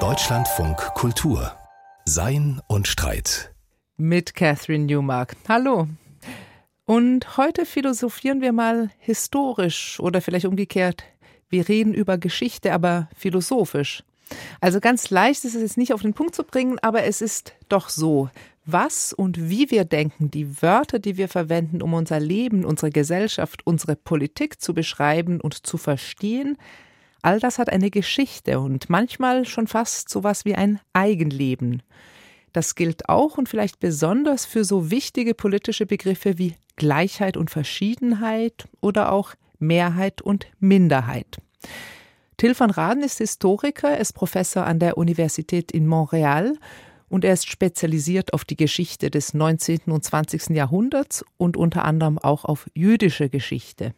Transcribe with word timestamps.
Deutschlandfunk 0.00 0.78
Kultur 0.94 1.52
Sein 2.06 2.62
und 2.66 2.88
Streit 2.88 3.54
mit 3.98 4.34
Catherine 4.34 4.86
Newmark. 4.86 5.36
Hallo. 5.46 5.88
Und 6.86 7.36
heute 7.36 7.66
philosophieren 7.66 8.40
wir 8.40 8.52
mal 8.52 8.88
historisch 8.98 10.00
oder 10.00 10.22
vielleicht 10.22 10.46
umgekehrt. 10.46 11.04
Wir 11.50 11.68
reden 11.68 11.92
über 11.92 12.16
Geschichte, 12.16 12.72
aber 12.72 13.10
philosophisch. 13.14 14.02
Also 14.62 14.80
ganz 14.80 15.10
leicht 15.10 15.44
ist 15.44 15.54
es 15.54 15.60
jetzt 15.60 15.76
nicht 15.76 15.92
auf 15.92 16.00
den 16.00 16.14
Punkt 16.14 16.34
zu 16.34 16.44
bringen, 16.44 16.78
aber 16.78 17.04
es 17.04 17.20
ist 17.20 17.52
doch 17.68 17.90
so. 17.90 18.30
Was 18.64 19.12
und 19.12 19.50
wie 19.50 19.70
wir 19.70 19.84
denken, 19.84 20.30
die 20.30 20.62
Wörter, 20.62 20.98
die 20.98 21.18
wir 21.18 21.28
verwenden, 21.28 21.82
um 21.82 21.92
unser 21.92 22.20
Leben, 22.20 22.64
unsere 22.64 22.90
Gesellschaft, 22.90 23.66
unsere 23.66 23.96
Politik 23.96 24.62
zu 24.62 24.72
beschreiben 24.72 25.42
und 25.42 25.66
zu 25.66 25.76
verstehen, 25.76 26.56
all 27.22 27.40
das 27.40 27.58
hat 27.58 27.70
eine 27.70 27.90
Geschichte 27.90 28.60
und 28.60 28.90
manchmal 28.90 29.44
schon 29.44 29.68
fast 29.68 30.08
so 30.08 30.24
was 30.24 30.44
wie 30.44 30.54
ein 30.54 30.80
Eigenleben. 30.92 31.82
Das 32.52 32.74
gilt 32.74 33.08
auch 33.08 33.38
und 33.38 33.48
vielleicht 33.48 33.80
besonders 33.80 34.44
für 34.44 34.64
so 34.64 34.90
wichtige 34.90 35.34
politische 35.34 35.86
Begriffe 35.86 36.36
wie 36.38 36.54
Gleichheit 36.76 37.36
und 37.36 37.50
Verschiedenheit 37.50 38.68
oder 38.80 39.12
auch 39.12 39.34
Mehrheit 39.58 40.20
und 40.20 40.46
Minderheit. 40.58 41.38
Till 42.36 42.58
van 42.58 42.70
Raden 42.70 43.04
ist 43.04 43.18
Historiker, 43.18 43.90
er 43.90 44.00
ist 44.00 44.14
Professor 44.14 44.66
an 44.66 44.80
der 44.80 44.98
Universität 44.98 45.70
in 45.70 45.86
Montreal 45.86 46.58
und 47.08 47.24
er 47.24 47.34
ist 47.34 47.48
spezialisiert 47.48 48.32
auf 48.32 48.44
die 48.44 48.56
Geschichte 48.56 49.10
des 49.10 49.32
19. 49.32 49.82
und 49.86 50.02
20. 50.02 50.50
Jahrhunderts 50.50 51.24
und 51.36 51.56
unter 51.56 51.84
anderem 51.84 52.18
auch 52.18 52.44
auf 52.44 52.68
jüdische 52.74 53.28
Geschichte. 53.28 53.94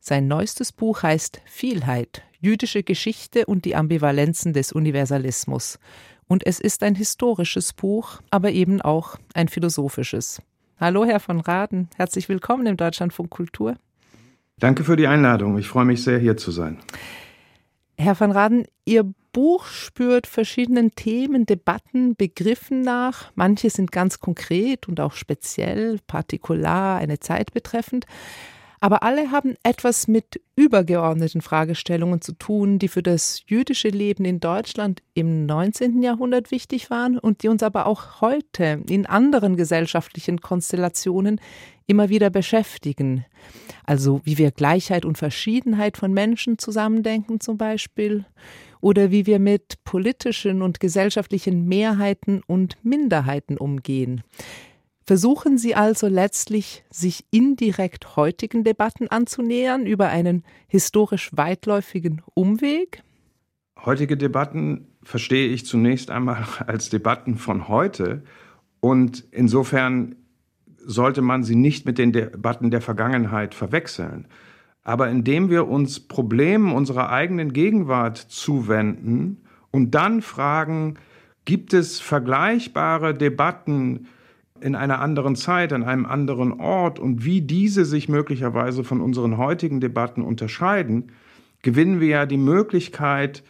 Sein 0.00 0.28
neuestes 0.28 0.70
Buch 0.72 1.02
heißt 1.02 1.40
Vielheit, 1.44 2.22
jüdische 2.42 2.82
Geschichte 2.82 3.46
und 3.46 3.64
die 3.64 3.76
Ambivalenzen 3.76 4.52
des 4.52 4.72
Universalismus. 4.72 5.78
Und 6.26 6.44
es 6.44 6.60
ist 6.60 6.82
ein 6.82 6.96
historisches 6.96 7.72
Buch, 7.72 8.20
aber 8.30 8.50
eben 8.50 8.82
auch 8.82 9.16
ein 9.32 9.48
philosophisches. 9.48 10.42
Hallo, 10.78 11.04
Herr 11.04 11.20
von 11.20 11.40
Raden, 11.40 11.88
herzlich 11.96 12.28
willkommen 12.28 12.66
im 12.66 12.76
Deutschlandfunk 12.76 13.30
Kultur. 13.30 13.76
Danke 14.58 14.82
für 14.82 14.96
die 14.96 15.06
Einladung. 15.06 15.56
Ich 15.56 15.68
freue 15.68 15.84
mich 15.84 16.02
sehr, 16.02 16.18
hier 16.18 16.36
zu 16.36 16.50
sein. 16.50 16.78
Herr 17.96 18.18
van 18.18 18.32
Raden, 18.32 18.64
Ihr 18.84 19.04
Buch 19.32 19.66
spürt 19.66 20.26
verschiedenen 20.26 20.90
Themen, 20.96 21.46
Debatten, 21.46 22.16
Begriffen 22.16 22.82
nach. 22.82 23.30
Manche 23.36 23.70
sind 23.70 23.92
ganz 23.92 24.18
konkret 24.18 24.88
und 24.88 25.00
auch 25.00 25.12
speziell, 25.12 26.00
partikular, 26.08 26.98
eine 26.98 27.20
Zeit 27.20 27.52
betreffend. 27.52 28.06
Aber 28.82 29.04
alle 29.04 29.30
haben 29.30 29.54
etwas 29.62 30.08
mit 30.08 30.40
übergeordneten 30.56 31.40
Fragestellungen 31.40 32.20
zu 32.20 32.32
tun, 32.32 32.80
die 32.80 32.88
für 32.88 33.02
das 33.04 33.44
jüdische 33.46 33.90
Leben 33.90 34.24
in 34.24 34.40
Deutschland 34.40 35.04
im 35.14 35.46
19. 35.46 36.02
Jahrhundert 36.02 36.50
wichtig 36.50 36.90
waren 36.90 37.16
und 37.16 37.44
die 37.44 37.48
uns 37.48 37.62
aber 37.62 37.86
auch 37.86 38.20
heute 38.20 38.82
in 38.88 39.06
anderen 39.06 39.56
gesellschaftlichen 39.56 40.40
Konstellationen 40.40 41.40
immer 41.86 42.08
wieder 42.08 42.28
beschäftigen. 42.28 43.24
Also 43.84 44.20
wie 44.24 44.36
wir 44.36 44.50
Gleichheit 44.50 45.04
und 45.04 45.16
Verschiedenheit 45.16 45.96
von 45.96 46.12
Menschen 46.12 46.58
zusammendenken 46.58 47.38
zum 47.38 47.58
Beispiel 47.58 48.24
oder 48.80 49.12
wie 49.12 49.26
wir 49.26 49.38
mit 49.38 49.84
politischen 49.84 50.60
und 50.60 50.80
gesellschaftlichen 50.80 51.68
Mehrheiten 51.68 52.42
und 52.48 52.78
Minderheiten 52.82 53.58
umgehen. 53.58 54.24
Versuchen 55.04 55.58
Sie 55.58 55.74
also 55.74 56.06
letztlich, 56.06 56.84
sich 56.90 57.24
indirekt 57.30 58.16
heutigen 58.16 58.62
Debatten 58.62 59.08
anzunähern 59.08 59.86
über 59.86 60.08
einen 60.08 60.44
historisch 60.68 61.30
weitläufigen 61.32 62.22
Umweg? 62.34 63.02
Heutige 63.84 64.16
Debatten 64.16 64.86
verstehe 65.02 65.48
ich 65.48 65.66
zunächst 65.66 66.10
einmal 66.10 66.44
als 66.66 66.88
Debatten 66.88 67.36
von 67.36 67.66
heute 67.68 68.22
und 68.80 69.24
insofern 69.32 70.16
sollte 70.84 71.22
man 71.22 71.42
sie 71.42 71.56
nicht 71.56 71.86
mit 71.86 71.98
den 71.98 72.12
Debatten 72.12 72.70
der 72.70 72.80
Vergangenheit 72.80 73.54
verwechseln. 73.54 74.26
Aber 74.84 75.08
indem 75.08 75.48
wir 75.48 75.68
uns 75.68 76.00
Problemen 76.00 76.72
unserer 76.72 77.10
eigenen 77.10 77.52
Gegenwart 77.52 78.18
zuwenden 78.18 79.44
und 79.70 79.92
dann 79.92 80.22
fragen, 80.22 80.98
gibt 81.44 81.72
es 81.72 82.00
vergleichbare 82.00 83.14
Debatten 83.14 84.08
in 84.62 84.74
einer 84.74 85.00
anderen 85.00 85.36
Zeit, 85.36 85.72
an 85.72 85.82
einem 85.82 86.06
anderen 86.06 86.52
Ort 86.60 86.98
und 86.98 87.24
wie 87.24 87.40
diese 87.40 87.84
sich 87.84 88.08
möglicherweise 88.08 88.84
von 88.84 89.00
unseren 89.00 89.36
heutigen 89.36 89.80
Debatten 89.80 90.22
unterscheiden, 90.22 91.12
gewinnen 91.62 92.00
wir 92.00 92.08
ja 92.08 92.26
die 92.26 92.36
Möglichkeit, 92.36 93.42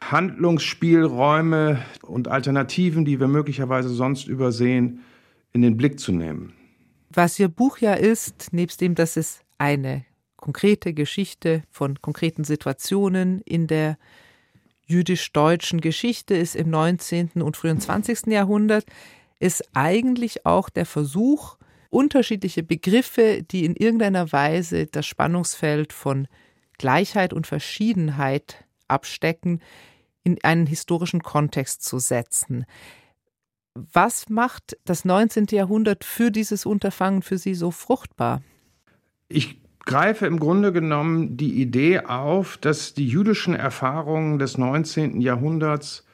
Handlungsspielräume 0.00 1.82
und 2.02 2.28
Alternativen, 2.28 3.04
die 3.04 3.20
wir 3.20 3.28
möglicherweise 3.28 3.88
sonst 3.88 4.26
übersehen, 4.26 5.00
in 5.52 5.62
den 5.62 5.76
Blick 5.76 6.00
zu 6.00 6.12
nehmen. 6.12 6.52
Was 7.10 7.38
Ihr 7.38 7.48
Buch 7.48 7.78
ja 7.78 7.94
ist, 7.94 8.52
nebst 8.52 8.80
dem, 8.80 8.94
dass 8.94 9.16
es 9.16 9.40
eine 9.58 10.04
konkrete 10.36 10.92
Geschichte 10.92 11.62
von 11.70 12.00
konkreten 12.00 12.42
Situationen 12.42 13.42
in 13.42 13.66
der 13.66 13.96
jüdisch-deutschen 14.86 15.80
Geschichte 15.80 16.34
ist 16.34 16.56
im 16.56 16.70
19. 16.70 17.30
und 17.42 17.56
frühen 17.56 17.80
20. 17.80 18.26
Jahrhundert, 18.26 18.84
ist 19.42 19.64
eigentlich 19.74 20.46
auch 20.46 20.70
der 20.70 20.86
Versuch, 20.86 21.56
unterschiedliche 21.90 22.62
Begriffe, 22.62 23.42
die 23.42 23.64
in 23.64 23.74
irgendeiner 23.74 24.30
Weise 24.30 24.86
das 24.86 25.04
Spannungsfeld 25.04 25.92
von 25.92 26.28
Gleichheit 26.78 27.32
und 27.32 27.46
Verschiedenheit 27.46 28.64
abstecken, 28.88 29.60
in 30.22 30.38
einen 30.44 30.66
historischen 30.66 31.22
Kontext 31.22 31.82
zu 31.82 31.98
setzen. 31.98 32.66
Was 33.74 34.28
macht 34.28 34.76
das 34.84 35.04
19. 35.04 35.46
Jahrhundert 35.50 36.04
für 36.04 36.30
dieses 36.30 36.64
Unterfangen 36.64 37.22
für 37.22 37.36
Sie 37.36 37.54
so 37.54 37.72
fruchtbar? 37.72 38.42
Ich 39.28 39.60
greife 39.84 40.26
im 40.26 40.38
Grunde 40.38 40.72
genommen 40.72 41.36
die 41.36 41.60
Idee 41.60 42.00
auf, 42.00 42.58
dass 42.58 42.94
die 42.94 43.08
jüdischen 43.08 43.54
Erfahrungen 43.54 44.38
des 44.38 44.56
19. 44.56 45.20
Jahrhunderts 45.20 46.04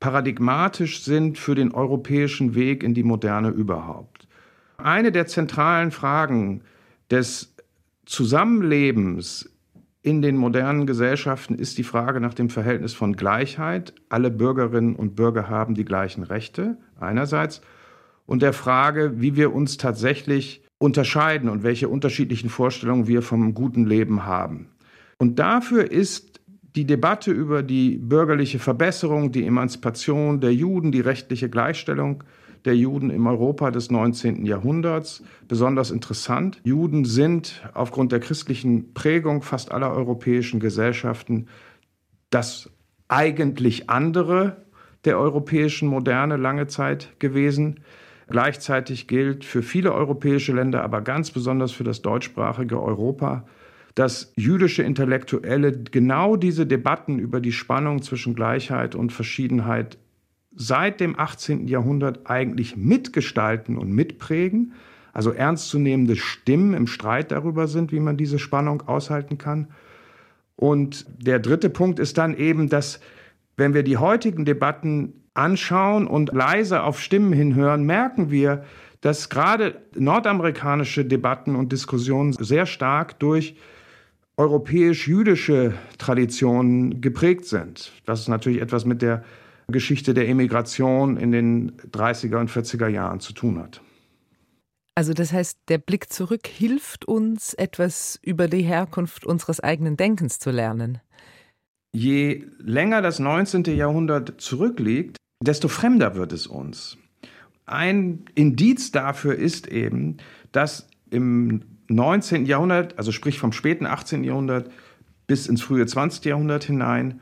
paradigmatisch 0.00 1.02
sind 1.02 1.38
für 1.38 1.54
den 1.54 1.72
europäischen 1.72 2.54
Weg 2.54 2.82
in 2.82 2.94
die 2.94 3.02
Moderne 3.02 3.48
überhaupt. 3.48 4.28
Eine 4.78 5.12
der 5.12 5.26
zentralen 5.26 5.90
Fragen 5.90 6.62
des 7.10 7.54
Zusammenlebens 8.04 9.50
in 10.02 10.22
den 10.22 10.36
modernen 10.36 10.86
Gesellschaften 10.86 11.56
ist 11.56 11.78
die 11.78 11.82
Frage 11.82 12.20
nach 12.20 12.34
dem 12.34 12.48
Verhältnis 12.48 12.94
von 12.94 13.16
Gleichheit. 13.16 13.92
Alle 14.08 14.30
Bürgerinnen 14.30 14.94
und 14.94 15.16
Bürger 15.16 15.48
haben 15.48 15.74
die 15.74 15.84
gleichen 15.84 16.22
Rechte 16.22 16.76
einerseits 17.00 17.60
und 18.26 18.42
der 18.42 18.52
Frage, 18.52 19.20
wie 19.20 19.34
wir 19.34 19.52
uns 19.52 19.78
tatsächlich 19.78 20.62
unterscheiden 20.78 21.48
und 21.48 21.62
welche 21.62 21.88
unterschiedlichen 21.88 22.50
Vorstellungen 22.50 23.06
wir 23.06 23.22
vom 23.22 23.54
guten 23.54 23.86
Leben 23.86 24.26
haben. 24.26 24.68
Und 25.18 25.38
dafür 25.38 25.90
ist 25.90 26.35
die 26.76 26.84
Debatte 26.84 27.32
über 27.32 27.62
die 27.62 27.96
bürgerliche 27.96 28.58
Verbesserung, 28.58 29.32
die 29.32 29.46
Emanzipation 29.46 30.40
der 30.40 30.52
Juden, 30.52 30.92
die 30.92 31.00
rechtliche 31.00 31.48
Gleichstellung 31.48 32.22
der 32.66 32.76
Juden 32.76 33.10
im 33.10 33.26
Europa 33.26 33.70
des 33.70 33.90
19. 33.90 34.44
Jahrhunderts 34.44 35.22
besonders 35.48 35.90
interessant. 35.90 36.60
Juden 36.64 37.04
sind 37.04 37.62
aufgrund 37.72 38.12
der 38.12 38.20
christlichen 38.20 38.92
Prägung 38.92 39.42
fast 39.42 39.72
aller 39.72 39.92
europäischen 39.92 40.60
Gesellschaften 40.60 41.46
das 42.28 42.70
eigentlich 43.08 43.88
andere 43.88 44.66
der 45.04 45.18
europäischen 45.18 45.88
Moderne 45.88 46.36
lange 46.36 46.66
Zeit 46.66 47.18
gewesen. 47.20 47.80
Gleichzeitig 48.28 49.06
gilt 49.06 49.44
für 49.44 49.62
viele 49.62 49.94
europäische 49.94 50.52
Länder, 50.52 50.82
aber 50.82 51.00
ganz 51.00 51.30
besonders 51.30 51.70
für 51.70 51.84
das 51.84 52.02
deutschsprachige 52.02 52.82
Europa, 52.82 53.46
dass 53.96 54.30
jüdische 54.36 54.82
Intellektuelle 54.82 55.72
genau 55.72 56.36
diese 56.36 56.66
Debatten 56.66 57.18
über 57.18 57.40
die 57.40 57.52
Spannung 57.52 58.02
zwischen 58.02 58.34
Gleichheit 58.34 58.94
und 58.94 59.10
Verschiedenheit 59.10 59.96
seit 60.54 61.00
dem 61.00 61.18
18. 61.18 61.66
Jahrhundert 61.66 62.28
eigentlich 62.30 62.76
mitgestalten 62.76 63.78
und 63.78 63.90
mitprägen, 63.90 64.74
also 65.14 65.32
ernstzunehmende 65.32 66.14
Stimmen 66.14 66.74
im 66.74 66.86
Streit 66.86 67.32
darüber 67.32 67.68
sind, 67.68 67.90
wie 67.90 68.00
man 68.00 68.18
diese 68.18 68.38
Spannung 68.38 68.82
aushalten 68.82 69.38
kann. 69.38 69.68
Und 70.56 71.06
der 71.18 71.38
dritte 71.38 71.70
Punkt 71.70 71.98
ist 71.98 72.18
dann 72.18 72.36
eben, 72.36 72.68
dass 72.68 73.00
wenn 73.56 73.72
wir 73.72 73.82
die 73.82 73.96
heutigen 73.96 74.44
Debatten 74.44 75.24
anschauen 75.32 76.06
und 76.06 76.34
leise 76.34 76.82
auf 76.82 77.00
Stimmen 77.00 77.32
hinhören, 77.32 77.84
merken 77.84 78.30
wir, 78.30 78.64
dass 79.00 79.30
gerade 79.30 79.80
nordamerikanische 79.94 81.06
Debatten 81.06 81.56
und 81.56 81.72
Diskussionen 81.72 82.34
sehr 82.34 82.66
stark 82.66 83.18
durch 83.20 83.56
europäisch-jüdische 84.36 85.74
Traditionen 85.98 87.00
geprägt 87.00 87.46
sind. 87.46 87.92
Das 88.04 88.20
ist 88.20 88.28
natürlich 88.28 88.60
etwas 88.60 88.84
mit 88.84 89.02
der 89.02 89.24
Geschichte 89.68 90.14
der 90.14 90.28
Emigration 90.28 91.16
in 91.16 91.32
den 91.32 91.72
30er 91.90 92.38
und 92.38 92.50
40er 92.50 92.88
Jahren 92.88 93.20
zu 93.20 93.32
tun 93.32 93.58
hat. 93.58 93.80
Also 94.94 95.12
das 95.12 95.32
heißt, 95.32 95.58
der 95.68 95.78
Blick 95.78 96.12
zurück 96.12 96.46
hilft 96.46 97.04
uns, 97.04 97.52
etwas 97.54 98.18
über 98.22 98.48
die 98.48 98.62
Herkunft 98.62 99.26
unseres 99.26 99.60
eigenen 99.60 99.96
Denkens 99.96 100.38
zu 100.38 100.50
lernen. 100.50 101.00
je 101.92 102.44
länger 102.58 103.00
das 103.00 103.18
19. 103.18 103.64
Jahrhundert 103.64 104.40
zurückliegt, 104.40 105.16
desto 105.42 105.68
fremder 105.68 106.14
wird 106.14 106.32
es 106.32 106.46
uns. 106.46 106.98
Ein 107.64 108.26
Indiz 108.34 108.92
dafür 108.92 109.34
ist 109.34 109.66
eben, 109.66 110.18
dass 110.52 110.88
im 111.10 111.62
19. 111.88 112.46
Jahrhundert, 112.46 112.98
also 112.98 113.12
sprich 113.12 113.38
vom 113.38 113.52
späten 113.52 113.86
18. 113.86 114.24
Jahrhundert 114.24 114.70
bis 115.26 115.46
ins 115.46 115.62
frühe 115.62 115.86
20. 115.86 116.24
Jahrhundert 116.24 116.64
hinein, 116.64 117.20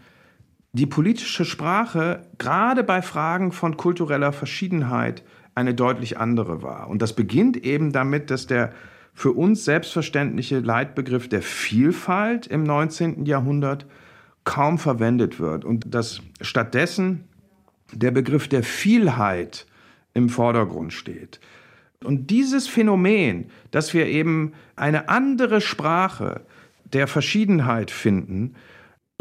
die 0.73 0.87
politische 0.87 1.45
Sprache 1.45 2.23
gerade 2.39 2.83
bei 2.83 3.01
Fragen 3.01 3.53
von 3.53 3.77
kultureller 3.77 4.33
Verschiedenheit 4.33 5.23
eine 5.55 5.75
deutlich 5.75 6.19
andere 6.19 6.63
war. 6.63 6.89
Und 6.89 7.01
das 7.01 7.15
beginnt 7.15 7.57
eben 7.57 7.93
damit, 7.93 8.31
dass 8.31 8.47
der 8.47 8.73
für 9.15 9.31
uns 9.31 9.65
selbstverständliche 9.65 10.59
Leitbegriff 10.59 11.29
der 11.29 11.43
Vielfalt 11.43 12.49
im 12.49 12.65
19. 12.65 13.25
Jahrhundert 13.25 13.87
kaum 14.43 14.79
verwendet 14.79 15.39
wird 15.39 15.65
und 15.65 15.95
dass 15.95 16.21
stattdessen 16.41 17.25
der 17.93 18.11
Begriff 18.11 18.49
der 18.49 18.65
Vielheit 18.65 19.67
im 20.13 20.29
Vordergrund 20.29 20.93
steht. 20.93 21.41
Und 22.05 22.31
dieses 22.31 22.67
Phänomen, 22.67 23.47
dass 23.71 23.95
wir 23.95 24.07
eben 24.07 24.53
eine 24.77 25.09
andere 25.09 25.61
Sprache 25.61 26.43
der 26.85 27.07
Verschiedenheit 27.07 27.91
finden, 27.91 28.55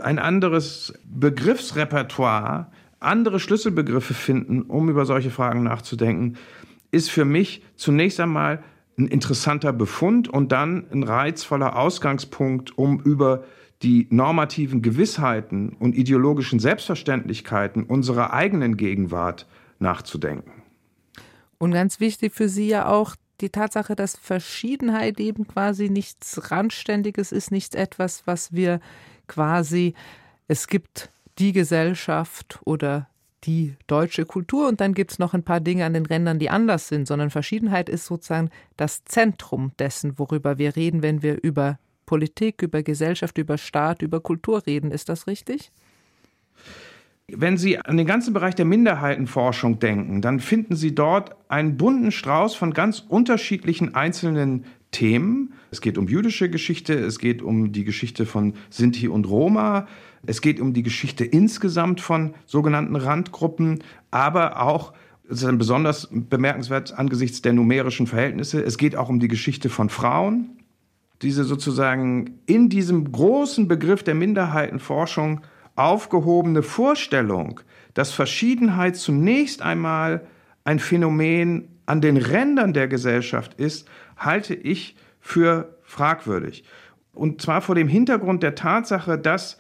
ein 0.02 0.20
anderes 0.20 0.94
Begriffsrepertoire, 1.06 2.72
andere 3.00 3.40
Schlüsselbegriffe 3.40 4.14
finden, 4.14 4.64
um 4.64 4.90
über 4.90 5.06
solche 5.06 5.30
Fragen 5.30 5.64
nachzudenken, 5.64 6.38
ist 6.92 7.12
für 7.12 7.26
mich 7.26 7.64
zunächst 7.76 8.20
einmal 8.20 8.64
ein 8.98 9.08
interessanter 9.08 9.74
Befund 9.74 10.28
und 10.28 10.52
dann 10.52 10.86
ein 10.92 11.04
reizvoller 11.04 11.76
Ausgangspunkt, 11.76 12.78
um 12.78 13.00
über 13.02 13.44
die 13.82 14.08
normativen 14.10 14.82
Gewissheiten 14.82 15.70
und 15.70 15.96
ideologischen 15.96 16.60
Selbstverständlichkeiten 16.60 17.84
unserer 17.84 18.34
eigenen 18.34 18.78
Gegenwart 18.78 19.48
nachzudenken. 19.80 20.63
Und 21.64 21.72
ganz 21.72 22.02
wichtig 22.02 22.34
für 22.34 22.50
Sie 22.50 22.68
ja 22.68 22.90
auch 22.90 23.16
die 23.40 23.50
Tatsache, 23.50 23.96
dass 23.96 24.18
Verschiedenheit 24.18 25.18
eben 25.22 25.48
quasi 25.48 25.90
nichts 25.90 26.52
Randständiges 26.52 27.32
ist, 27.32 27.52
nichts 27.52 27.74
etwas, 27.74 28.28
was 28.28 28.52
wir 28.52 28.82
quasi, 29.28 29.94
es 30.50 30.68
gibt 30.68 31.10
die 31.40 31.54
Gesellschaft 31.54 32.60
oder 32.66 33.08
die 33.46 33.78
deutsche 33.88 34.26
Kultur 34.26 34.68
und 34.68 34.82
dann 34.82 34.94
gibt 34.94 35.14
es 35.14 35.20
noch 35.20 35.34
ein 35.34 35.44
paar 35.44 35.62
Dinge 35.62 35.86
an 35.86 35.94
den 35.94 36.06
Rändern, 36.06 36.38
die 36.38 36.50
anders 36.50 36.90
sind, 36.90 37.08
sondern 37.08 37.30
Verschiedenheit 37.30 37.88
ist 37.88 38.08
sozusagen 38.08 38.50
das 38.76 39.06
Zentrum 39.06 39.72
dessen, 39.80 40.20
worüber 40.20 40.58
wir 40.58 40.76
reden, 40.76 41.02
wenn 41.02 41.22
wir 41.22 41.42
über 41.42 41.80
Politik, 42.06 42.62
über 42.62 42.84
Gesellschaft, 42.84 43.38
über 43.38 43.58
Staat, 43.58 44.02
über 44.02 44.20
Kultur 44.20 44.66
reden. 44.68 44.92
Ist 44.92 45.08
das 45.08 45.28
richtig? 45.28 45.72
Wenn 47.32 47.58
Sie 47.58 47.80
an 47.80 47.96
den 47.96 48.06
ganzen 48.06 48.34
Bereich 48.34 48.56
der 48.56 48.66
Minderheitenforschung 48.66 49.80
denken, 49.80 50.22
dann 50.22 50.40
finden 50.42 50.76
Sie 50.76 50.94
dort 50.94 51.36
einen 51.48 51.78
bunten 51.78 52.12
Strauß 52.12 52.56
von 52.56 52.74
ganz 52.74 53.00
unterschiedlichen 53.00 53.96
einzelnen 53.96 54.66
Themen. 54.92 55.54
Es 55.72 55.80
geht 55.80 55.98
um 55.98 56.08
jüdische 56.08 56.50
Geschichte, 56.50 56.94
es 56.94 57.20
geht 57.20 57.42
um 57.42 57.72
die 57.72 57.86
Geschichte 57.86 58.26
von 58.26 58.54
Sinti 58.70 59.08
und 59.08 59.28
Roma, 59.28 59.88
es 60.26 60.42
geht 60.42 60.60
um 60.60 60.74
die 60.74 60.84
Geschichte 60.84 61.24
insgesamt 61.24 62.02
von 62.02 62.34
sogenannten 62.46 62.96
Randgruppen, 62.96 63.80
aber 64.12 64.62
auch, 64.62 64.94
das 65.28 65.44
ist 65.44 65.58
besonders 65.58 66.10
bemerkenswert 66.12 66.98
angesichts 66.98 67.42
der 67.42 67.54
numerischen 67.54 68.06
Verhältnisse, 68.06 68.62
es 68.64 68.78
geht 68.78 68.98
auch 68.98 69.08
um 69.08 69.22
die 69.22 69.30
Geschichte 69.30 69.70
von 69.70 69.90
Frauen. 69.90 70.58
Diese 71.22 71.46
sozusagen 71.46 72.40
in 72.46 72.68
diesem 72.68 73.10
großen 73.10 73.70
Begriff 73.70 74.04
der 74.04 74.14
Minderheitenforschung 74.14 75.42
aufgehobene 75.76 76.64
Vorstellung, 76.64 77.60
dass 77.94 78.12
Verschiedenheit 78.12 78.96
zunächst 78.96 79.62
einmal 79.62 80.26
ein 80.64 80.80
Phänomen 80.80 81.68
an 81.86 82.02
den 82.02 82.18
Rändern 82.18 82.74
der 82.74 82.88
Gesellschaft 82.88 83.56
ist, 83.56 83.88
halte 84.18 84.54
ich 84.54 84.96
für 85.20 85.78
fragwürdig. 85.84 86.64
Und 87.14 87.42
zwar 87.42 87.62
vor 87.62 87.76
dem 87.76 87.88
Hintergrund 87.88 88.44
der 88.44 88.56
Tatsache, 88.56 89.18
dass 89.18 89.58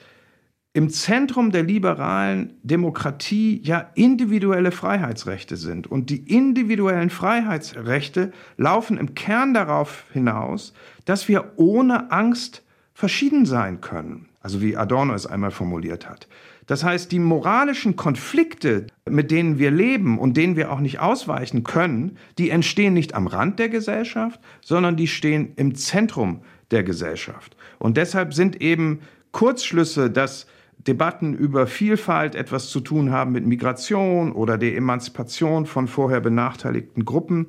im 0.76 0.90
Zentrum 0.90 1.52
der 1.52 1.62
liberalen 1.62 2.58
Demokratie 2.64 3.62
ja 3.64 3.92
individuelle 3.94 4.72
Freiheitsrechte 4.72 5.56
sind. 5.56 5.86
Und 5.86 6.10
die 6.10 6.34
individuellen 6.34 7.12
Freiheitsrechte 7.12 8.32
laufen 8.58 8.98
im 8.98 9.14
Kern 9.14 9.54
darauf 9.54 10.06
hinaus, 10.12 10.74
dass 11.06 11.28
wir 11.28 11.54
ohne 11.58 12.12
Angst 12.12 12.64
verschieden 12.96 13.46
sein 13.46 13.82
können. 13.82 14.30
Also 14.44 14.62
wie 14.62 14.76
Adorno 14.76 15.14
es 15.14 15.26
einmal 15.26 15.52
formuliert 15.52 16.08
hat. 16.08 16.28
Das 16.68 16.84
heißt, 16.84 17.12
die 17.12 17.20
moralischen 17.20 17.96
Konflikte, 17.96 18.88
mit 19.10 19.32
denen 19.32 19.58
wir 19.58 19.72
leben 19.72 20.20
und 20.20 20.36
denen 20.36 20.58
wir 20.58 20.72
auch 20.72 20.82
nicht 20.82 21.00
ausweichen 21.00 21.64
können, 21.64 22.18
die 22.38 22.50
entstehen 22.50 22.94
nicht 22.94 23.16
am 23.16 23.28
Rand 23.28 23.58
der 23.58 23.70
Gesellschaft, 23.70 24.42
sondern 24.62 24.98
die 24.98 25.08
stehen 25.08 25.54
im 25.56 25.76
Zentrum 25.76 26.42
der 26.72 26.84
Gesellschaft. 26.84 27.56
Und 27.80 27.96
deshalb 27.96 28.34
sind 28.34 28.62
eben 28.62 29.00
Kurzschlüsse, 29.32 30.10
dass 30.12 30.46
Debatten 30.78 31.34
über 31.34 31.66
Vielfalt 31.66 32.36
etwas 32.36 32.70
zu 32.70 32.82
tun 32.82 33.12
haben 33.12 33.32
mit 33.32 33.46
Migration 33.46 34.34
oder 34.34 34.58
der 34.58 34.76
Emanzipation 34.76 35.66
von 35.66 35.88
vorher 35.88 36.20
benachteiligten 36.20 37.06
Gruppen, 37.06 37.48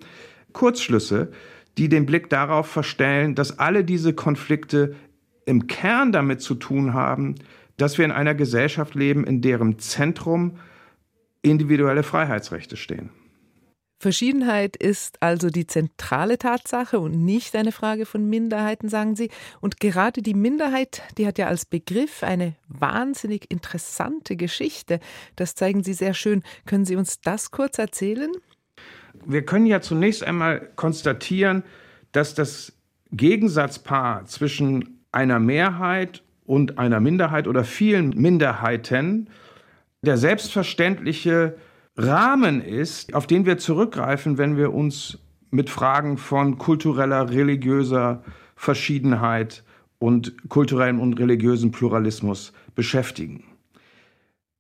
Kurzschlüsse, 0.53 1.33
die 1.77 1.89
den 1.89 2.07
Blick 2.07 2.31
darauf 2.31 2.69
verstellen, 2.69 3.35
dass 3.35 3.59
alle 3.59 3.85
diese 3.85 4.13
Konflikte 4.13 4.95
im 5.47 5.67
Kern 5.67 6.13
damit 6.13 6.41
zu 6.41 6.55
tun 6.55 6.95
haben, 6.95 7.35
dass 7.77 7.99
wir 7.99 8.05
in 8.05 8.13
einer 8.13 8.35
Gesellschaft 8.35 8.95
leben, 8.95 9.25
in 9.25 9.41
deren 9.41 9.79
Zentrum 9.79 10.59
individuelle 11.43 12.03
Freiheitsrechte 12.03 12.77
stehen. 12.77 13.11
Verschiedenheit 14.05 14.77
ist 14.77 15.23
also 15.23 15.49
die 15.49 15.67
zentrale 15.67 16.37
Tatsache 16.37 17.01
und 17.01 17.25
nicht 17.25 17.57
eine 17.57 17.73
Frage 17.73 18.05
von 18.05 18.29
Minderheiten, 18.29 18.91
sagen 18.91 19.17
Sie. 19.17 19.31
Und 19.63 19.81
gerade 19.81 20.21
die 20.21 20.35
Minderheit, 20.35 21.03
die 21.17 21.27
hat 21.27 21.39
ja 21.39 21.47
als 21.47 21.65
Begriff 21.65 22.23
eine 22.23 22.55
wahnsinnig 22.69 23.51
interessante 23.51 24.37
Geschichte. 24.37 25.01
Das 25.37 25.55
zeigen 25.55 25.83
Sie 25.83 25.95
sehr 25.95 26.13
schön. 26.13 26.43
Können 26.67 26.85
Sie 26.85 26.97
uns 26.97 27.21
das 27.23 27.51
kurz 27.51 27.79
erzählen? 27.79 28.31
Wir 29.25 29.45
können 29.45 29.67
ja 29.67 29.81
zunächst 29.81 30.23
einmal 30.23 30.69
konstatieren, 30.77 31.63
dass 32.13 32.35
das 32.35 32.75
Gegensatzpaar 33.11 34.27
zwischen 34.27 34.94
einer 35.15 35.39
Mehrheit 35.39 36.23
und 36.45 36.79
einer 36.79 37.01
Minderheit 37.01 37.49
oder 37.49 37.65
vielen 37.65 38.11
Minderheiten 38.11 39.29
der 40.03 40.19
selbstverständliche 40.19 41.57
Rahmen 41.97 42.61
ist, 42.61 43.15
auf 43.15 43.27
den 43.27 43.47
wir 43.47 43.59
zurückgreifen, 43.59 44.37
wenn 44.37 44.57
wir 44.57 44.75
uns 44.75 45.19
mit 45.51 45.71
Fragen 45.71 46.19
von 46.19 46.59
kultureller, 46.59 47.31
religiöser 47.31 48.23
Verschiedenheit 48.57 49.63
und 49.99 50.49
kulturellem 50.49 51.01
und 51.01 51.19
religiösen 51.19 51.71
Pluralismus 51.71 52.53
beschäftigen. 52.75 53.45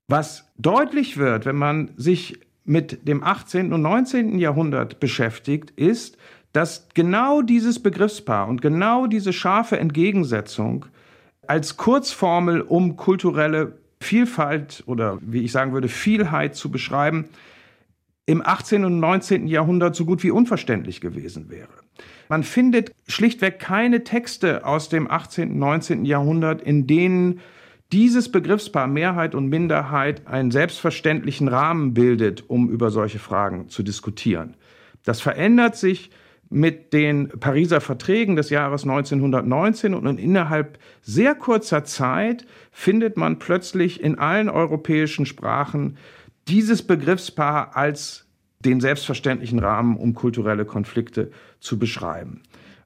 Was 0.06 0.50
deutlich 0.56 1.16
wird, 1.16 1.46
wenn 1.46 1.56
man 1.56 1.90
sich 1.96 2.40
mit 2.64 3.06
dem 3.08 3.22
18. 3.22 3.72
und 3.72 3.82
19. 3.82 4.38
Jahrhundert 4.38 5.00
beschäftigt, 5.00 5.70
ist, 5.72 6.16
dass 6.54 6.88
genau 6.94 7.42
dieses 7.42 7.82
Begriffspaar 7.82 8.46
und 8.46 8.62
genau 8.62 9.08
diese 9.08 9.32
scharfe 9.32 9.78
Entgegensetzung 9.78 10.86
als 11.46 11.76
Kurzformel, 11.76 12.60
um 12.60 12.96
kulturelle 12.96 13.76
Vielfalt 14.00 14.84
oder 14.86 15.18
wie 15.20 15.42
ich 15.42 15.50
sagen 15.50 15.72
würde, 15.72 15.88
Vielheit 15.88 16.54
zu 16.54 16.70
beschreiben, 16.70 17.28
im 18.26 18.40
18. 18.46 18.84
und 18.84 19.00
19. 19.00 19.48
Jahrhundert 19.48 19.96
so 19.96 20.04
gut 20.04 20.22
wie 20.22 20.30
unverständlich 20.30 21.00
gewesen 21.00 21.50
wäre. 21.50 21.72
Man 22.28 22.44
findet 22.44 22.92
schlichtweg 23.08 23.58
keine 23.58 24.04
Texte 24.04 24.64
aus 24.64 24.88
dem 24.88 25.10
18. 25.10 25.50
und 25.50 25.58
19. 25.58 26.04
Jahrhundert, 26.04 26.62
in 26.62 26.86
denen 26.86 27.40
dieses 27.92 28.30
Begriffspaar 28.30 28.86
Mehrheit 28.86 29.34
und 29.34 29.48
Minderheit 29.48 30.26
einen 30.28 30.52
selbstverständlichen 30.52 31.48
Rahmen 31.48 31.94
bildet, 31.94 32.48
um 32.48 32.70
über 32.70 32.90
solche 32.90 33.18
Fragen 33.18 33.68
zu 33.68 33.82
diskutieren. 33.82 34.54
Das 35.02 35.20
verändert 35.20 35.76
sich 35.76 36.10
mit 36.50 36.92
den 36.92 37.28
Pariser 37.28 37.80
Verträgen 37.80 38.36
des 38.36 38.50
Jahres 38.50 38.82
1919 38.82 39.94
und 39.94 40.18
innerhalb 40.18 40.78
sehr 41.02 41.34
kurzer 41.34 41.84
Zeit 41.84 42.46
findet 42.70 43.16
man 43.16 43.38
plötzlich 43.38 44.00
in 44.00 44.18
allen 44.18 44.48
europäischen 44.48 45.26
Sprachen 45.26 45.96
dieses 46.48 46.82
Begriffspaar 46.82 47.76
als 47.76 48.26
den 48.60 48.80
selbstverständlichen 48.80 49.58
Rahmen, 49.58 49.96
um 49.96 50.14
kulturelle 50.14 50.64
Konflikte 50.64 51.30
zu 51.60 51.78
beschreiben. 51.78 52.42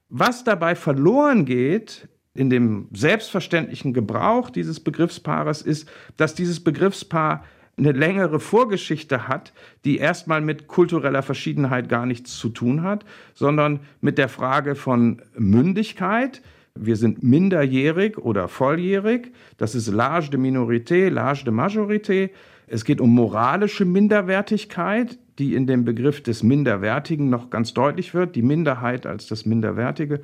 Was 0.09 0.43
dabei 0.43 0.75
verloren 0.75 1.45
geht 1.45 2.07
in 2.33 2.49
dem 2.49 2.87
selbstverständlichen 2.93 3.93
Gebrauch 3.93 4.49
dieses 4.49 4.79
Begriffspaares 4.79 5.61
ist, 5.61 5.89
dass 6.17 6.35
dieses 6.35 6.63
Begriffspaar 6.63 7.43
eine 7.79 7.93
längere 7.93 8.39
Vorgeschichte 8.39 9.27
hat, 9.27 9.53
die 9.85 9.97
erstmal 9.97 10.41
mit 10.41 10.67
kultureller 10.67 11.23
Verschiedenheit 11.23 11.89
gar 11.89 12.05
nichts 12.05 12.37
zu 12.37 12.49
tun 12.49 12.83
hat, 12.83 13.05
sondern 13.33 13.79
mit 14.01 14.17
der 14.17 14.29
Frage 14.29 14.75
von 14.75 15.21
Mündigkeit. 15.35 16.41
wir 16.75 16.95
sind 16.95 17.23
minderjährig 17.23 18.17
oder 18.17 18.47
volljährig. 18.47 19.31
Das 19.57 19.75
ist 19.75 19.89
l'âge 19.89 20.29
de 20.29 20.37
minorité, 20.37 21.09
l'âge 21.09 21.43
de 21.43 21.51
majorité. 21.51 22.29
Es 22.67 22.85
geht 22.85 23.01
um 23.01 23.13
moralische 23.13 23.85
Minderwertigkeit, 23.85 25.17
die 25.39 25.55
in 25.55 25.67
dem 25.67 25.85
Begriff 25.85 26.21
des 26.21 26.43
Minderwertigen 26.43 27.29
noch 27.29 27.49
ganz 27.49 27.73
deutlich 27.73 28.13
wird, 28.13 28.35
die 28.35 28.41
Minderheit 28.41 29.05
als 29.05 29.27
das 29.27 29.45
Minderwertige. 29.45 30.21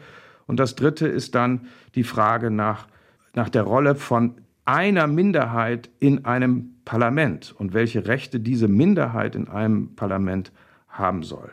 Und 0.47 0.59
das 0.59 0.75
Dritte 0.75 1.07
ist 1.07 1.35
dann 1.35 1.67
die 1.95 2.03
Frage 2.03 2.51
nach, 2.51 2.87
nach 3.33 3.49
der 3.49 3.63
Rolle 3.63 3.95
von 3.95 4.35
einer 4.63 5.07
Minderheit 5.07 5.89
in 5.99 6.25
einem 6.25 6.74
Parlament 6.85 7.53
und 7.57 7.73
welche 7.73 8.07
Rechte 8.07 8.39
diese 8.39 8.67
Minderheit 8.67 9.35
in 9.35 9.47
einem 9.47 9.95
Parlament 9.95 10.51
haben 10.87 11.23
soll. 11.23 11.51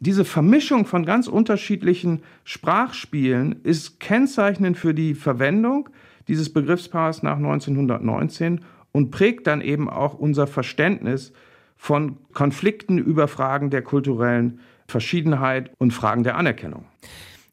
Diese 0.00 0.24
Vermischung 0.24 0.86
von 0.86 1.04
ganz 1.04 1.26
unterschiedlichen 1.26 2.22
Sprachspielen 2.44 3.60
ist 3.64 3.98
kennzeichnend 3.98 4.78
für 4.78 4.94
die 4.94 5.14
Verwendung 5.14 5.88
dieses 6.28 6.52
Begriffspaars 6.52 7.22
nach 7.24 7.36
1919 7.36 8.60
und 8.92 9.10
prägt 9.10 9.46
dann 9.46 9.60
eben 9.60 9.90
auch 9.90 10.14
unser 10.14 10.46
Verständnis 10.46 11.32
von 11.76 12.16
Konflikten 12.32 12.98
über 12.98 13.28
Fragen 13.28 13.70
der 13.70 13.82
kulturellen 13.82 14.60
Verschiedenheit 14.86 15.70
und 15.78 15.92
Fragen 15.92 16.22
der 16.22 16.36
Anerkennung. 16.36 16.84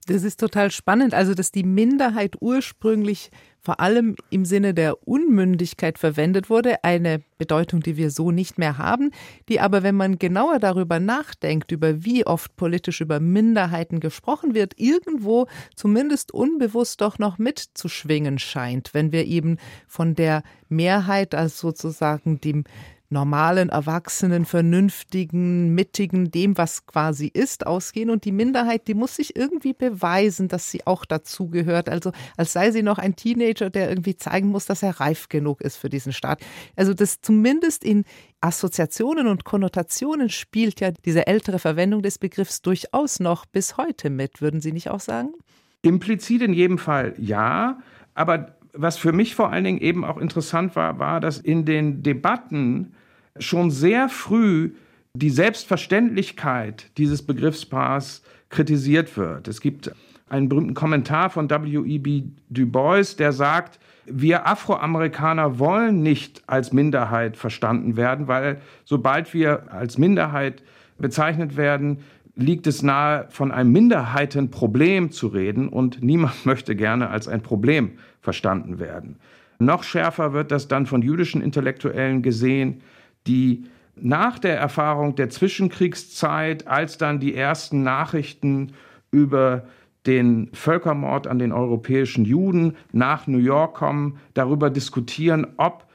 Das 0.08 0.24
ist 0.24 0.40
total 0.40 0.72
spannend. 0.72 1.14
Also, 1.14 1.34
dass 1.34 1.52
die 1.52 1.64
Minderheit 1.64 2.36
ursprünglich 2.40 3.32
vor 3.66 3.80
allem 3.80 4.16
im 4.30 4.46
Sinne 4.46 4.76
der 4.76 5.08
Unmündigkeit 5.08 5.98
verwendet 5.98 6.52
wurde, 6.52 6.84
eine 6.84 7.24
Bedeutung, 7.40 7.82
die 7.82 7.98
wir 7.98 8.12
so 8.12 8.30
nicht 8.30 8.60
mehr 8.60 8.78
haben, 8.78 9.10
die 9.50 9.60
aber, 9.60 9.82
wenn 9.82 9.96
man 9.96 10.20
genauer 10.20 10.60
darüber 10.60 11.00
nachdenkt, 11.00 11.72
über 11.72 12.06
wie 12.06 12.28
oft 12.28 12.56
politisch 12.56 13.02
über 13.02 13.20
Minderheiten 13.20 14.00
gesprochen 14.00 14.54
wird, 14.54 14.74
irgendwo 14.78 15.48
zumindest 15.76 16.32
unbewusst 16.32 17.02
doch 17.02 17.18
noch 17.18 17.40
mitzuschwingen 17.40 18.38
scheint, 18.38 18.94
wenn 18.94 19.12
wir 19.12 19.26
eben 19.26 19.58
von 19.88 20.14
der 20.14 20.44
Mehrheit 20.70 21.34
als 21.34 21.60
sozusagen 21.60 22.40
dem 22.40 22.66
normalen, 23.10 23.70
erwachsenen, 23.70 24.46
vernünftigen, 24.46 25.74
mittigen, 25.74 26.32
dem, 26.32 26.58
was 26.58 26.86
quasi 26.86 27.28
ist, 27.28 27.68
ausgehen. 27.68 28.10
Und 28.10 28.26
die 28.26 28.32
Minderheit, 28.32 28.88
die 28.88 28.94
muss 28.94 29.16
sich 29.16 29.36
irgendwie 29.36 29.74
beweisen, 29.74 30.48
dass 30.48 30.72
sie 30.72 30.86
auch 30.88 31.06
dazugehört. 31.06 31.90
Also 31.90 32.12
als 32.38 32.54
sei 32.54 32.72
sie 32.72 32.84
noch 32.84 32.98
ein 32.98 33.16
Teenager, 33.16 33.70
der 33.70 33.90
irgendwie 33.90 34.16
zeigen 34.16 34.50
muss, 34.50 34.66
dass 34.66 34.84
er 34.84 35.00
reif 35.00 35.30
genug 35.30 35.62
ist 35.62 35.78
für 35.78 35.90
diesen 35.90 36.14
Staat. 36.14 36.42
Also 36.76 36.94
das 36.94 37.22
zumindest 37.22 37.84
in 37.84 38.06
Assoziationen 38.42 39.28
und 39.28 39.44
Konnotationen 39.44 40.30
spielt 40.30 40.80
ja 40.80 40.92
diese 40.92 41.28
ältere 41.28 41.60
Verwendung 41.60 42.02
des 42.02 42.18
Begriffs 42.18 42.62
durchaus 42.62 43.20
noch 43.20 43.46
bis 43.46 43.78
heute 43.78 44.10
mit, 44.10 44.42
würden 44.42 44.62
Sie 44.62 44.72
nicht 44.72 44.90
auch 44.90 45.00
sagen? 45.00 45.34
Implizit 45.82 46.42
in 46.42 46.54
jedem 46.54 46.78
Fall 46.78 47.14
ja, 47.18 47.80
aber 48.14 48.55
was 48.76 48.98
für 48.98 49.12
mich 49.12 49.36
vor 49.36 49.52
allen 49.52 49.64
Dingen 49.64 49.80
eben 49.80 50.04
auch 50.04 50.18
interessant 50.18 50.76
war, 50.76 51.00
war, 51.00 51.20
dass 51.20 51.38
in 51.38 51.66
den 51.66 52.04
Debatten 52.04 52.94
schon 53.40 53.72
sehr 53.72 54.10
früh 54.10 54.72
die 55.14 55.30
Selbstverständlichkeit 55.30 56.92
dieses 56.98 57.22
Begriffspaars 57.22 58.22
kritisiert 58.50 59.18
wird. 59.18 59.48
Es 59.48 59.62
gibt 59.62 59.92
einen 60.28 60.50
berühmten 60.50 60.74
Kommentar 60.74 61.30
von 61.30 61.50
W.E.B. 61.50 62.24
Du 62.50 62.66
Bois, 62.66 63.16
der 63.18 63.32
sagt, 63.32 63.80
wir 64.06 64.48
Afroamerikaner 64.48 65.60
wollen 65.60 66.04
nicht 66.04 66.44
als 66.48 66.74
Minderheit 66.74 67.38
verstanden 67.38 67.98
werden, 67.98 68.28
weil 68.28 68.62
sobald 68.84 69.34
wir 69.34 69.72
als 69.72 69.98
Minderheit 69.98 70.62
bezeichnet 70.98 71.58
werden, 71.58 72.00
liegt 72.36 72.68
es 72.68 72.82
nahe, 72.82 73.28
von 73.30 73.52
einem 73.52 73.72
Minderheitenproblem 73.72 75.12
zu 75.12 75.28
reden 75.28 75.70
und 75.70 76.04
niemand 76.04 76.46
möchte 76.46 76.76
gerne 76.76 77.10
als 77.10 77.28
ein 77.28 77.42
Problem 77.42 77.92
verstanden 78.26 78.80
werden. 78.80 79.16
Noch 79.60 79.84
schärfer 79.84 80.34
wird 80.34 80.52
das 80.52 80.68
dann 80.68 80.86
von 80.86 81.02
jüdischen 81.02 81.42
Intellektuellen 81.42 82.22
gesehen, 82.22 82.82
die 83.26 83.64
nach 83.96 84.38
der 84.40 84.58
Erfahrung 84.58 85.16
der 85.16 85.30
Zwischenkriegszeit, 85.30 86.68
als 86.68 86.98
dann 86.98 87.22
die 87.22 87.34
ersten 87.34 87.84
Nachrichten 87.84 88.74
über 89.12 89.66
den 90.06 90.50
Völkermord 90.54 91.28
an 91.28 91.40
den 91.40 91.54
europäischen 91.54 92.26
Juden 92.26 92.76
nach 92.92 93.28
New 93.28 93.40
York 93.40 93.76
kommen, 93.76 94.20
darüber 94.34 94.70
diskutieren, 94.70 95.48
ob 95.58 95.86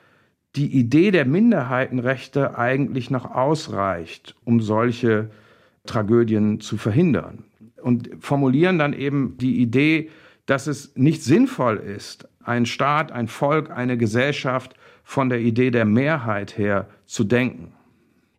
die 0.57 0.67
Idee 0.67 1.11
der 1.11 1.27
Minderheitenrechte 1.27 2.59
eigentlich 2.59 3.11
noch 3.11 3.31
ausreicht, 3.31 4.35
um 4.45 4.61
solche 4.61 5.31
Tragödien 5.87 6.61
zu 6.61 6.77
verhindern. 6.77 7.45
Und 7.83 8.11
formulieren 8.21 8.79
dann 8.79 8.93
eben 8.93 9.37
die 9.39 9.61
Idee, 9.61 10.11
dass 10.51 10.67
es 10.67 10.91
nicht 10.97 11.23
sinnvoll 11.23 11.77
ist, 11.77 12.27
ein 12.43 12.67
Staat, 12.67 13.13
ein 13.13 13.29
Volk, 13.29 13.71
eine 13.71 13.97
Gesellschaft 13.97 14.75
von 15.05 15.29
der 15.29 15.39
Idee 15.39 15.71
der 15.71 15.85
Mehrheit 15.85 16.59
her 16.59 16.89
zu 17.07 17.23
denken. 17.23 17.73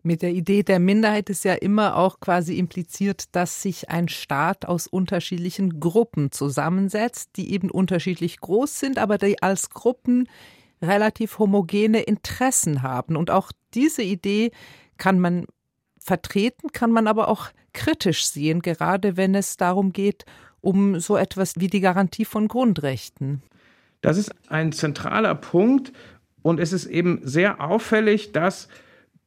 Mit 0.03 0.21
der 0.21 0.31
Idee 0.31 0.63
der 0.63 0.79
Minderheit 0.79 1.29
ist 1.29 1.45
ja 1.45 1.53
immer 1.53 1.95
auch 1.95 2.19
quasi 2.19 2.57
impliziert, 2.57 3.33
dass 3.33 3.61
sich 3.61 3.89
ein 3.89 4.09
Staat 4.09 4.65
aus 4.65 4.87
unterschiedlichen 4.87 5.79
Gruppen 5.79 6.33
zusammensetzt, 6.33 7.29
die 7.37 7.53
eben 7.53 7.71
unterschiedlich 7.71 8.41
groß 8.41 8.77
sind, 8.77 8.97
aber 8.97 9.17
die 9.17 9.41
als 9.41 9.69
Gruppen 9.69 10.27
relativ 10.81 11.39
homogene 11.39 12.01
Interessen 12.01 12.81
haben. 12.81 13.15
Und 13.15 13.31
auch 13.31 13.53
diese 13.73 14.03
Idee 14.03 14.51
kann 14.97 15.17
man 15.17 15.45
vertreten, 15.97 16.73
kann 16.73 16.91
man 16.91 17.07
aber 17.07 17.29
auch 17.29 17.51
kritisch 17.71 18.25
sehen, 18.25 18.61
gerade 18.61 19.15
wenn 19.15 19.33
es 19.33 19.55
darum 19.55 19.93
geht, 19.93 20.25
um 20.61 20.99
so 20.99 21.17
etwas 21.17 21.53
wie 21.57 21.67
die 21.67 21.81
Garantie 21.81 22.25
von 22.25 22.47
Grundrechten. 22.47 23.41
Das 24.01 24.17
ist 24.17 24.33
ein 24.49 24.71
zentraler 24.71 25.35
Punkt 25.35 25.91
und 26.41 26.59
es 26.59 26.73
ist 26.73 26.85
eben 26.85 27.19
sehr 27.23 27.61
auffällig, 27.61 28.31
dass 28.31 28.67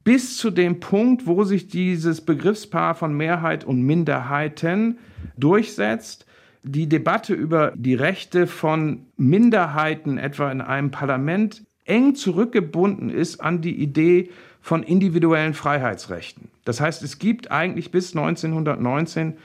bis 0.03 0.37
zu 0.37 0.51
dem 0.51 0.79
Punkt, 0.79 1.25
wo 1.25 1.43
sich 1.43 1.67
dieses 1.67 2.21
Begriffspaar 2.21 2.95
von 2.95 3.15
Mehrheit 3.15 3.63
und 3.63 3.81
Minderheiten 3.81 4.99
durchsetzt, 5.37 6.25
die 6.63 6.87
Debatte 6.87 7.33
über 7.33 7.73
die 7.75 7.95
Rechte 7.95 8.47
von 8.47 9.05
Minderheiten, 9.17 10.17
etwa 10.17 10.51
in 10.51 10.61
einem 10.61 10.91
Parlament, 10.91 11.63
eng 11.85 12.15
zurückgebunden 12.15 13.09
ist 13.09 13.39
an 13.39 13.61
die 13.61 13.75
Idee 13.75 14.29
von 14.61 14.81
individuellen 14.83 15.53
Freiheitsrechten. 15.53 16.49
Das 16.65 16.81
heißt, 16.81 17.03
es 17.03 17.19
gibt 17.19 17.51
eigentlich 17.51 17.91
bis 17.91 18.15
1919 18.15 19.37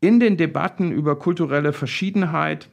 in 0.00 0.20
den 0.20 0.36
Debatten 0.36 0.92
über 0.92 1.18
kulturelle 1.18 1.72
Verschiedenheit 1.72 2.68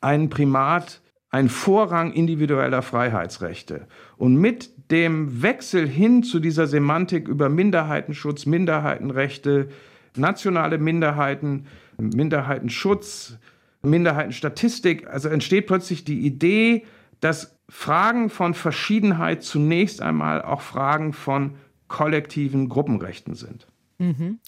einen 0.00 0.30
Primat, 0.30 1.00
einen 1.30 1.48
Vorrang 1.48 2.12
individueller 2.12 2.82
Freiheitsrechte. 2.82 3.86
Und 4.16 4.36
mit 4.36 4.70
dem 4.90 5.42
Wechsel 5.42 5.86
hin 5.86 6.22
zu 6.22 6.40
dieser 6.40 6.66
Semantik 6.66 7.28
über 7.28 7.48
Minderheitenschutz, 7.48 8.46
Minderheitenrechte, 8.46 9.68
nationale 10.16 10.78
Minderheiten, 10.78 11.66
Minderheitenschutz, 11.98 13.36
Minderheitenstatistik, 13.82 15.06
also 15.06 15.28
entsteht 15.28 15.66
plötzlich 15.66 16.04
die 16.04 16.20
Idee, 16.20 16.86
dass 17.20 17.58
Fragen 17.68 18.30
von 18.30 18.54
Verschiedenheit 18.54 19.42
zunächst 19.42 20.00
einmal 20.00 20.42
auch 20.42 20.62
Fragen 20.62 21.12
von 21.12 21.56
kollektiven 21.88 22.68
Gruppenrechten 22.68 23.34
sind. 23.34 23.66
Mhm. 23.98 24.38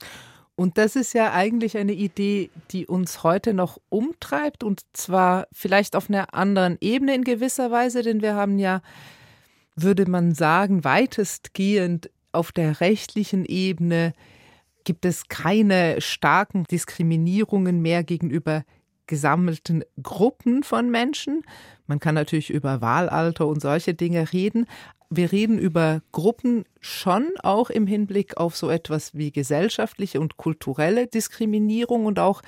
Und 0.61 0.77
das 0.77 0.95
ist 0.95 1.15
ja 1.15 1.33
eigentlich 1.33 1.79
eine 1.79 1.95
Idee, 1.95 2.51
die 2.71 2.87
uns 2.87 3.23
heute 3.23 3.55
noch 3.55 3.79
umtreibt 3.89 4.63
und 4.63 4.83
zwar 4.93 5.47
vielleicht 5.53 5.97
auf 5.97 6.11
einer 6.11 6.35
anderen 6.35 6.77
Ebene 6.83 7.15
in 7.15 7.25
gewisser 7.25 7.71
Weise, 7.71 8.03
denn 8.03 8.21
wir 8.21 8.35
haben 8.35 8.59
ja, 8.59 8.83
würde 9.75 10.05
man 10.05 10.35
sagen, 10.35 10.85
weitestgehend 10.85 12.11
auf 12.33 12.53
der 12.53 12.83
rechtlichen 12.83 13.47
Ebene 13.47 14.13
gibt 14.85 15.07
es 15.07 15.29
keine 15.29 15.99
starken 16.03 16.65
Diskriminierungen 16.65 17.81
mehr 17.81 18.05
gegenüber 18.05 18.65
gesammelten 19.07 19.83
Gruppen 20.03 20.63
von 20.63 20.91
Menschen. 20.91 21.43
Man 21.87 22.01
kann 22.01 22.17
natürlich 22.17 22.51
über 22.51 22.83
Wahlalter 22.83 23.47
und 23.47 23.63
solche 23.63 23.95
Dinge 23.95 24.31
reden, 24.35 24.67
wir 25.11 25.33
reden 25.33 25.59
über 25.59 26.03
Gruppen 26.13 26.65
schon 26.81 27.27
auch 27.43 27.69
im 27.69 27.87
Hinblick 27.87 28.37
auf 28.37 28.57
so 28.57 28.71
etwas 28.71 29.15
wie 29.15 29.33
gesellschaftliche 29.33 30.21
und 30.21 30.37
kulturelle 30.37 31.09
Diskriminierung 31.09 32.07
und 32.07 32.21
auch 32.21 32.43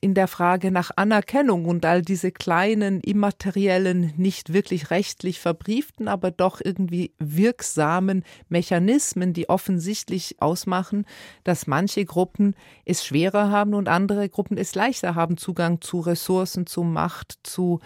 in 0.00 0.14
der 0.14 0.28
Frage 0.28 0.70
nach 0.70 0.90
Anerkennung 0.96 1.64
und 1.66 1.84
all 1.84 2.02
diese 2.02 2.30
kleinen, 2.30 3.00
immateriellen, 3.00 4.12
nicht 4.16 4.52
wirklich 4.52 4.90
rechtlich 4.90 5.40
verbrieften, 5.40 6.08
aber 6.08 6.30
doch 6.30 6.60
irgendwie 6.62 7.12
wirksamen 7.18 8.24
Mechanismen, 8.48 9.32
die 9.32 9.48
offensichtlich 9.48 10.36
ausmachen, 10.38 11.06
dass 11.44 11.66
manche 11.66 12.04
Gruppen 12.04 12.54
es 12.84 13.04
schwerer 13.04 13.50
haben 13.50 13.74
und 13.74 13.88
andere 13.88 14.28
Gruppen 14.28 14.58
es 14.58 14.74
leichter 14.74 15.14
haben, 15.14 15.36
Zugang 15.36 15.80
zu 15.80 16.00
Ressourcen, 16.00 16.66
zu 16.66 16.82
Macht, 16.82 17.38
zu 17.42 17.80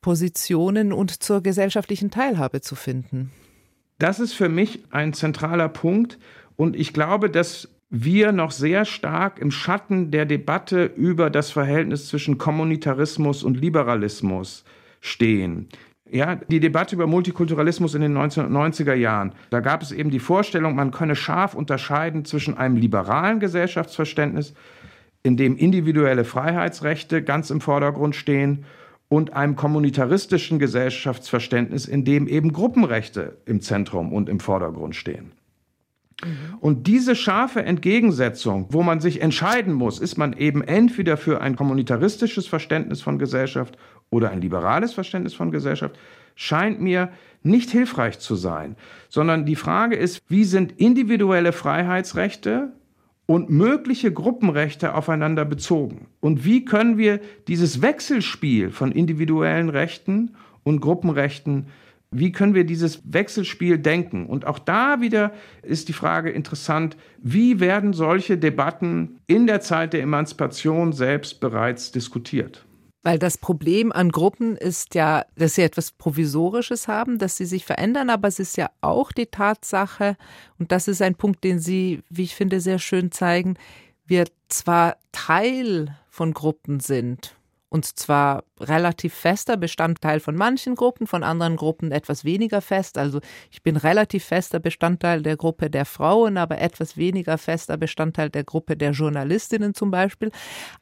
Positionen 0.00 0.92
und 0.92 1.22
zur 1.22 1.42
gesellschaftlichen 1.42 2.10
Teilhabe 2.10 2.60
zu 2.60 2.74
finden. 2.74 3.32
Das 3.98 4.20
ist 4.20 4.34
für 4.34 4.48
mich 4.48 4.84
ein 4.90 5.12
zentraler 5.12 5.68
Punkt 5.68 6.18
und 6.56 6.76
ich 6.76 6.92
glaube, 6.92 7.30
dass 7.30 7.68
wir 7.88 8.32
noch 8.32 8.50
sehr 8.50 8.84
stark 8.84 9.38
im 9.38 9.50
Schatten 9.50 10.10
der 10.10 10.26
Debatte 10.26 10.84
über 10.84 11.30
das 11.30 11.50
Verhältnis 11.50 12.08
zwischen 12.08 12.36
Kommunitarismus 12.36 13.42
und 13.42 13.58
Liberalismus 13.58 14.64
stehen. 15.00 15.68
Ja, 16.08 16.36
die 16.36 16.60
Debatte 16.60 16.94
über 16.94 17.06
Multikulturalismus 17.06 17.94
in 17.94 18.02
den 18.02 18.16
1990er 18.16 18.94
Jahren, 18.94 19.32
da 19.50 19.60
gab 19.60 19.82
es 19.82 19.92
eben 19.92 20.10
die 20.10 20.20
Vorstellung, 20.20 20.76
man 20.76 20.92
könne 20.92 21.16
scharf 21.16 21.54
unterscheiden 21.54 22.24
zwischen 22.24 22.56
einem 22.56 22.76
liberalen 22.76 23.40
Gesellschaftsverständnis, 23.40 24.54
in 25.24 25.36
dem 25.36 25.56
individuelle 25.56 26.24
Freiheitsrechte 26.24 27.22
ganz 27.22 27.50
im 27.50 27.60
Vordergrund 27.60 28.14
stehen, 28.14 28.64
und 29.08 29.34
einem 29.34 29.56
kommunitaristischen 29.56 30.58
Gesellschaftsverständnis, 30.58 31.86
in 31.86 32.04
dem 32.04 32.26
eben 32.26 32.52
Gruppenrechte 32.52 33.38
im 33.46 33.60
Zentrum 33.60 34.12
und 34.12 34.28
im 34.28 34.40
Vordergrund 34.40 34.96
stehen. 34.96 35.32
Mhm. 36.24 36.58
Und 36.60 36.86
diese 36.86 37.14
scharfe 37.14 37.62
Entgegensetzung, 37.62 38.66
wo 38.70 38.82
man 38.82 39.00
sich 39.00 39.20
entscheiden 39.20 39.74
muss, 39.74 39.98
ist 39.98 40.16
man 40.16 40.32
eben 40.32 40.62
entweder 40.62 41.16
für 41.16 41.40
ein 41.40 41.56
kommunitaristisches 41.56 42.46
Verständnis 42.46 43.02
von 43.02 43.18
Gesellschaft 43.18 43.76
oder 44.10 44.30
ein 44.30 44.40
liberales 44.40 44.94
Verständnis 44.94 45.34
von 45.34 45.50
Gesellschaft, 45.50 45.96
scheint 46.34 46.80
mir 46.80 47.10
nicht 47.42 47.70
hilfreich 47.70 48.18
zu 48.18 48.34
sein, 48.34 48.76
sondern 49.08 49.46
die 49.46 49.56
Frage 49.56 49.96
ist, 49.96 50.20
wie 50.28 50.44
sind 50.44 50.72
individuelle 50.80 51.52
Freiheitsrechte 51.52 52.72
und 53.26 53.50
mögliche 53.50 54.12
Gruppenrechte 54.12 54.94
aufeinander 54.94 55.44
bezogen? 55.44 56.06
Und 56.20 56.44
wie 56.44 56.64
können 56.64 56.96
wir 56.96 57.20
dieses 57.48 57.82
Wechselspiel 57.82 58.70
von 58.70 58.92
individuellen 58.92 59.68
Rechten 59.68 60.36
und 60.62 60.80
Gruppenrechten 60.80 61.66
wie 62.10 62.32
können 62.32 62.54
wir 62.54 62.64
dieses 62.64 63.00
Wechselspiel 63.12 63.78
denken? 63.78 64.26
Und 64.26 64.46
auch 64.46 64.58
da 64.58 65.00
wieder 65.00 65.32
ist 65.62 65.88
die 65.88 65.92
Frage 65.92 66.30
interessant, 66.30 66.96
wie 67.18 67.60
werden 67.60 67.92
solche 67.92 68.38
Debatten 68.38 69.18
in 69.26 69.46
der 69.46 69.60
Zeit 69.60 69.92
der 69.92 70.02
Emanzipation 70.02 70.92
selbst 70.92 71.40
bereits 71.40 71.92
diskutiert? 71.92 72.65
Weil 73.06 73.20
das 73.20 73.38
Problem 73.38 73.92
an 73.92 74.10
Gruppen 74.10 74.56
ist 74.56 74.96
ja, 74.96 75.26
dass 75.36 75.54
sie 75.54 75.62
etwas 75.62 75.92
Provisorisches 75.92 76.88
haben, 76.88 77.20
dass 77.20 77.36
sie 77.36 77.44
sich 77.44 77.64
verändern, 77.64 78.10
aber 78.10 78.26
es 78.26 78.40
ist 78.40 78.56
ja 78.56 78.68
auch 78.80 79.12
die 79.12 79.26
Tatsache, 79.26 80.16
und 80.58 80.72
das 80.72 80.88
ist 80.88 81.00
ein 81.00 81.14
Punkt, 81.14 81.44
den 81.44 81.60
Sie, 81.60 82.02
wie 82.10 82.24
ich 82.24 82.34
finde, 82.34 82.60
sehr 82.60 82.80
schön 82.80 83.12
zeigen, 83.12 83.58
wir 84.06 84.24
zwar 84.48 84.96
Teil 85.12 85.96
von 86.10 86.34
Gruppen 86.34 86.80
sind 86.80 87.36
und 87.68 87.98
zwar 87.98 88.44
relativ 88.60 89.12
fester 89.12 89.56
Bestandteil 89.56 90.20
von 90.20 90.36
manchen 90.36 90.76
Gruppen, 90.76 91.06
von 91.06 91.22
anderen 91.22 91.56
Gruppen 91.56 91.90
etwas 91.90 92.24
weniger 92.24 92.60
fest. 92.60 92.96
Also 92.96 93.20
ich 93.50 93.62
bin 93.62 93.76
relativ 93.76 94.24
fester 94.24 94.60
Bestandteil 94.60 95.22
der 95.22 95.36
Gruppe 95.36 95.68
der 95.68 95.84
Frauen, 95.84 96.36
aber 96.36 96.60
etwas 96.60 96.96
weniger 96.96 97.38
fester 97.38 97.76
Bestandteil 97.76 98.30
der 98.30 98.44
Gruppe 98.44 98.76
der 98.76 98.92
Journalistinnen 98.92 99.74
zum 99.74 99.90
Beispiel. 99.90 100.30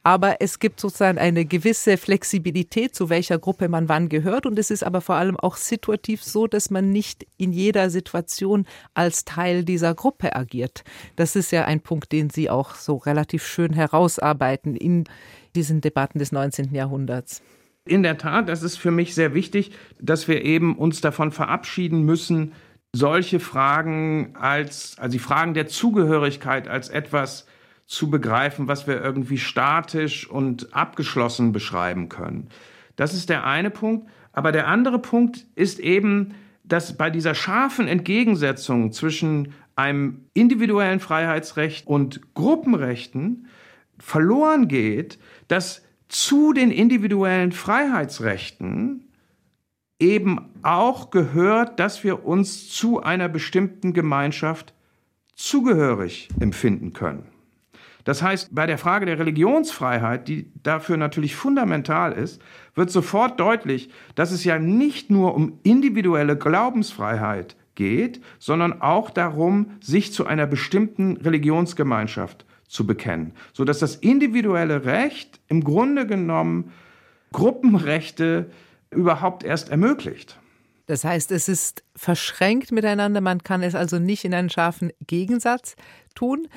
Aber 0.03 0.41
es 0.41 0.59
gibt 0.59 0.79
sozusagen 0.79 1.17
eine 1.17 1.45
gewisse 1.45 1.97
Flexibilität, 1.97 2.95
zu 2.95 3.09
welcher 3.09 3.39
Gruppe 3.39 3.67
man 3.67 3.89
wann 3.89 4.07
gehört. 4.07 4.45
Und 4.45 4.59
es 4.59 4.69
ist 4.69 4.83
aber 4.83 5.01
vor 5.01 5.15
allem 5.15 5.37
auch 5.37 5.57
situativ 5.57 6.23
so, 6.23 6.45
dass 6.45 6.69
man 6.69 6.91
nicht 6.91 7.25
in 7.37 7.51
jeder 7.51 7.89
Situation 7.89 8.65
als 8.93 9.25
Teil 9.25 9.65
dieser 9.65 9.95
Gruppe 9.95 10.35
agiert. 10.35 10.83
Das 11.15 11.35
ist 11.35 11.51
ja 11.51 11.65
ein 11.65 11.81
Punkt, 11.81 12.11
den 12.11 12.29
Sie 12.29 12.49
auch 12.49 12.75
so 12.75 12.97
relativ 12.97 13.45
schön 13.45 13.73
herausarbeiten 13.73 14.75
in 14.75 15.05
diesen 15.55 15.81
Debatten 15.81 16.19
des 16.19 16.31
19. 16.31 16.73
Jahrhunderts. 16.73 17.41
In 17.85 18.03
der 18.03 18.17
Tat, 18.17 18.49
das 18.49 18.63
ist 18.63 18.77
für 18.77 18.91
mich 18.91 19.13
sehr 19.13 19.33
wichtig, 19.33 19.71
dass 19.99 20.27
wir 20.27 20.43
eben 20.43 20.75
uns 20.75 21.01
davon 21.01 21.31
verabschieden 21.31 22.03
müssen, 22.03 22.53
solche 22.93 23.39
Fragen 23.39 24.35
als, 24.35 24.97
also 24.97 25.11
die 25.11 25.19
Fragen 25.19 25.53
der 25.53 25.67
Zugehörigkeit 25.67 26.67
als 26.67 26.89
etwas 26.89 27.45
zu 27.85 28.09
begreifen, 28.09 28.67
was 28.67 28.87
wir 28.87 29.01
irgendwie 29.01 29.37
statisch 29.37 30.27
und 30.27 30.73
abgeschlossen 30.73 31.51
beschreiben 31.51 32.09
können. 32.09 32.49
Das 32.95 33.13
ist 33.13 33.29
der 33.29 33.45
eine 33.45 33.69
Punkt. 33.69 34.07
Aber 34.33 34.51
der 34.51 34.67
andere 34.67 34.99
Punkt 34.99 35.45
ist 35.55 35.79
eben, 35.79 36.33
dass 36.63 36.97
bei 36.97 37.09
dieser 37.09 37.35
scharfen 37.35 37.87
Entgegensetzung 37.87 38.91
zwischen 38.91 39.53
einem 39.75 40.25
individuellen 40.33 40.99
Freiheitsrecht 40.99 41.87
und 41.87 42.33
Gruppenrechten 42.33 43.47
verloren 43.97 44.67
geht, 44.67 45.19
dass 45.47 45.83
zu 46.07 46.53
den 46.53 46.71
individuellen 46.71 47.51
Freiheitsrechten 47.51 49.09
eben 49.99 50.53
auch 50.61 51.09
gehört, 51.09 51.79
dass 51.79 52.03
wir 52.03 52.25
uns 52.25 52.69
zu 52.69 53.01
einer 53.01 53.29
bestimmten 53.29 53.93
Gemeinschaft 53.93 54.73
zugehörig 55.35 56.29
empfinden 56.39 56.93
können. 56.93 57.25
Das 58.03 58.21
heißt, 58.21 58.53
bei 58.53 58.67
der 58.67 58.77
Frage 58.77 59.07
der 59.07 59.17
Religionsfreiheit, 59.17 60.27
die 60.27 60.51
dafür 60.61 60.95
natürlich 60.95 61.35
fundamental 61.35 62.11
ist, 62.13 62.39
wird 62.75 62.91
sofort 62.91 63.39
deutlich, 63.39 63.89
dass 64.13 64.31
es 64.31 64.43
ja 64.43 64.59
nicht 64.59 65.09
nur 65.09 65.33
um 65.33 65.59
individuelle 65.63 66.37
Glaubensfreiheit 66.37 67.55
geht, 67.73 68.21
sondern 68.37 68.81
auch 68.81 69.09
darum, 69.09 69.71
sich 69.81 70.13
zu 70.13 70.25
einer 70.27 70.45
bestimmten 70.45 71.17
Religionsgemeinschaft 71.17 72.45
zu 72.67 72.85
bekennen, 72.85 73.33
sodass 73.53 73.79
das 73.79 73.95
individuelle 73.95 74.85
Recht 74.85 75.39
im 75.47 75.63
Grunde 75.63 76.07
genommen 76.07 76.71
Gruppenrechte 77.31 78.49
überhaupt 78.91 79.43
erst 79.43 79.69
ermöglicht. 79.69 80.39
Das 80.87 81.03
heißt, 81.03 81.31
es 81.31 81.49
ist 81.49 81.83
verschränkt 81.95 82.71
miteinander, 82.71 83.21
man 83.21 83.43
kann 83.43 83.63
es 83.63 83.75
also 83.75 83.99
nicht 83.99 84.23
in 84.23 84.33
einen 84.33 84.49
scharfen 84.49 84.91
Gegensatz 85.05 85.75
tun. 86.13 86.47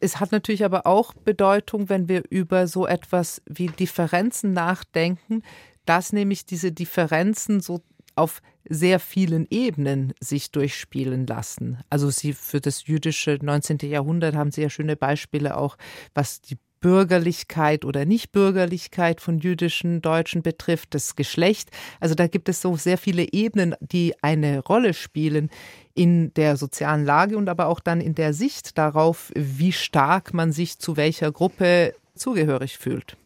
Es 0.00 0.20
hat 0.20 0.30
natürlich 0.30 0.64
aber 0.64 0.86
auch 0.86 1.14
Bedeutung, 1.14 1.88
wenn 1.88 2.08
wir 2.08 2.22
über 2.30 2.66
so 2.66 2.86
etwas 2.86 3.42
wie 3.46 3.66
Differenzen 3.68 4.52
nachdenken, 4.52 5.42
dass 5.86 6.12
nämlich 6.12 6.44
diese 6.44 6.70
Differenzen 6.70 7.60
so 7.60 7.80
auf 8.18 8.42
sehr 8.68 9.00
vielen 9.00 9.46
Ebenen 9.50 10.12
sich 10.20 10.50
durchspielen 10.50 11.26
lassen. 11.26 11.78
Also 11.88 12.10
sie 12.10 12.34
für 12.34 12.60
das 12.60 12.86
jüdische 12.86 13.38
19. 13.40 13.78
Jahrhundert 13.82 14.34
haben 14.34 14.50
ja 14.54 14.68
schöne 14.68 14.96
Beispiele 14.96 15.56
auch, 15.56 15.76
was 16.14 16.42
die 16.42 16.58
Bürgerlichkeit 16.80 17.84
oder 17.84 18.04
Nichtbürgerlichkeit 18.04 19.20
von 19.20 19.38
jüdischen 19.38 20.00
Deutschen 20.00 20.42
betrifft, 20.42 20.94
das 20.94 21.16
Geschlecht. 21.16 21.70
Also 21.98 22.14
da 22.14 22.26
gibt 22.26 22.48
es 22.48 22.60
so 22.60 22.76
sehr 22.76 22.98
viele 22.98 23.32
Ebenen, 23.32 23.74
die 23.80 24.14
eine 24.22 24.60
Rolle 24.60 24.94
spielen 24.94 25.50
in 25.94 26.32
der 26.34 26.56
sozialen 26.56 27.04
Lage 27.04 27.36
und 27.36 27.48
aber 27.48 27.66
auch 27.66 27.80
dann 27.80 28.00
in 28.00 28.14
der 28.14 28.32
Sicht 28.32 28.78
darauf, 28.78 29.32
wie 29.34 29.72
stark 29.72 30.34
man 30.34 30.52
sich 30.52 30.78
zu 30.78 30.96
welcher 30.96 31.32
Gruppe 31.32 31.94
zugehörig 32.14 32.78
fühlt. 32.78 33.16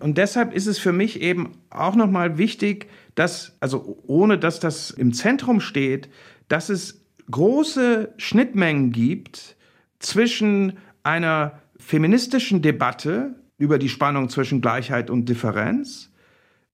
Und 0.00 0.18
deshalb 0.18 0.52
ist 0.52 0.66
es 0.66 0.78
für 0.78 0.92
mich 0.92 1.20
eben 1.20 1.52
auch 1.70 1.94
nochmal 1.94 2.36
wichtig, 2.36 2.88
dass, 3.14 3.56
also 3.60 3.98
ohne 4.06 4.38
dass 4.38 4.60
das 4.60 4.90
im 4.90 5.12
Zentrum 5.12 5.60
steht, 5.60 6.08
dass 6.48 6.68
es 6.68 7.04
große 7.30 8.12
Schnittmengen 8.16 8.92
gibt 8.92 9.56
zwischen 9.98 10.78
einer 11.02 11.60
feministischen 11.78 12.62
Debatte 12.62 13.34
über 13.58 13.78
die 13.78 13.88
Spannung 13.88 14.28
zwischen 14.28 14.60
Gleichheit 14.60 15.10
und 15.10 15.28
Differenz 15.28 16.10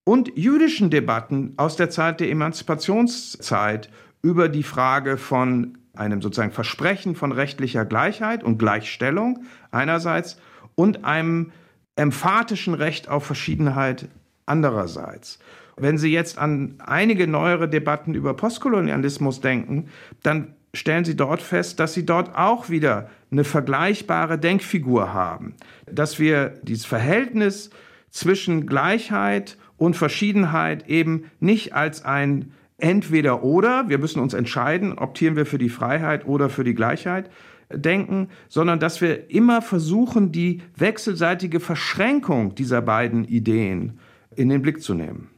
und 0.05 0.37
jüdischen 0.37 0.91
Debatten 0.91 1.55
aus 1.57 1.77
der 1.77 1.91
Zeit 1.91 2.21
der 2.21 2.31
Emanzipationszeit 2.31 3.91
über 4.23 4.49
die 4.49 4.63
Frage 4.63 5.17
von 5.17 5.79
einem 5.95 6.23
sozusagen 6.23 6.53
Versprechen 6.53 7.15
von 7.15 7.33
rechtlicher 7.33 7.85
Gleichheit 7.85 8.43
und 8.43 8.59
Gleichstellung 8.59 9.45
einerseits 9.71 10.39
und 10.75 11.05
einem 11.05 11.53
emphatischen 11.97 12.75
Recht 12.75 13.09
auf 13.09 13.25
Verschiedenheit 13.25 14.09
andererseits. 14.47 15.39
Wenn 15.81 15.99
Sie 15.99 16.13
jetzt 16.13 16.39
an 16.39 16.75
einige 16.79 17.27
neuere 17.27 17.69
Debatten 17.69 18.15
über 18.15 18.35
Postkolonialismus 18.35 19.41
denken, 19.41 19.89
dann 20.23 20.55
stellen 20.75 21.05
Sie 21.05 21.17
dort 21.17 21.43
fest, 21.43 21.81
dass 21.81 21.95
Sie 21.95 22.07
dort 22.07 22.37
auch 22.37 22.69
wieder 22.69 23.11
eine 23.31 23.45
vergleichbare 23.45 24.39
Denkfigur 24.39 25.13
haben, 25.13 25.55
dass 25.91 26.19
wir 26.19 26.55
dieses 26.63 26.85
Verhältnis 26.85 27.71
zwischen 28.11 28.67
Gleichheit 28.67 29.57
und 29.77 29.97
Verschiedenheit 29.97 30.89
eben 30.89 31.25
nicht 31.41 31.75
als 31.75 32.05
ein 32.05 32.53
entweder 32.79 33.43
oder, 33.43 33.89
wir 33.89 33.99
müssen 33.99 34.21
uns 34.21 34.35
entscheiden, 34.35 34.99
optieren 34.99 35.37
wir 35.37 35.47
für 35.47 35.59
die 35.59 35.69
Freiheit 35.69 36.27
oder 36.27 36.49
für 36.49 36.65
die 36.65 36.75
Gleichheit, 36.75 37.31
denken, 37.73 38.29
sondern 38.49 38.81
dass 38.81 39.01
wir 39.01 39.31
immer 39.31 39.63
versuchen, 39.63 40.33
die 40.33 40.63
wechselseitige 40.77 41.61
Verschränkung 41.61 42.55
dieser 42.55 42.83
beiden 42.83 43.25
Ideen 43.25 43.99
in 44.35 44.49
den 44.49 44.63
Blick 44.63 44.83
zu 44.83 44.95
nehmen. 44.95 45.29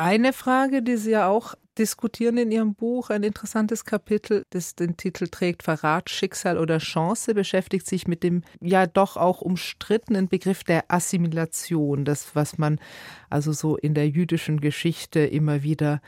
Eine 0.00 0.32
Frage, 0.32 0.80
die 0.82 0.96
Sie 0.96 1.10
ja 1.10 1.28
auch 1.28 1.54
diskutieren 1.76 2.38
in 2.38 2.50
Ihrem 2.50 2.74
Buch, 2.74 3.10
ein 3.10 3.22
interessantes 3.22 3.84
Kapitel, 3.84 4.46
das 4.48 4.74
den 4.74 4.96
Titel 4.96 5.26
trägt 5.26 5.62
Verrat, 5.62 6.08
Schicksal 6.08 6.56
oder 6.56 6.78
Chance, 6.78 7.34
beschäftigt 7.34 7.86
sich 7.86 8.08
mit 8.08 8.22
dem 8.22 8.42
ja 8.62 8.86
doch 8.86 9.18
auch 9.18 9.42
umstrittenen 9.42 10.28
Begriff 10.28 10.64
der 10.64 10.84
Assimilation, 10.88 12.06
das, 12.06 12.34
was 12.34 12.56
man 12.56 12.80
also 13.28 13.52
so 13.52 13.76
in 13.76 13.92
der 13.92 14.08
jüdischen 14.08 14.62
Geschichte 14.62 15.20
immer 15.20 15.62
wieder 15.62 16.00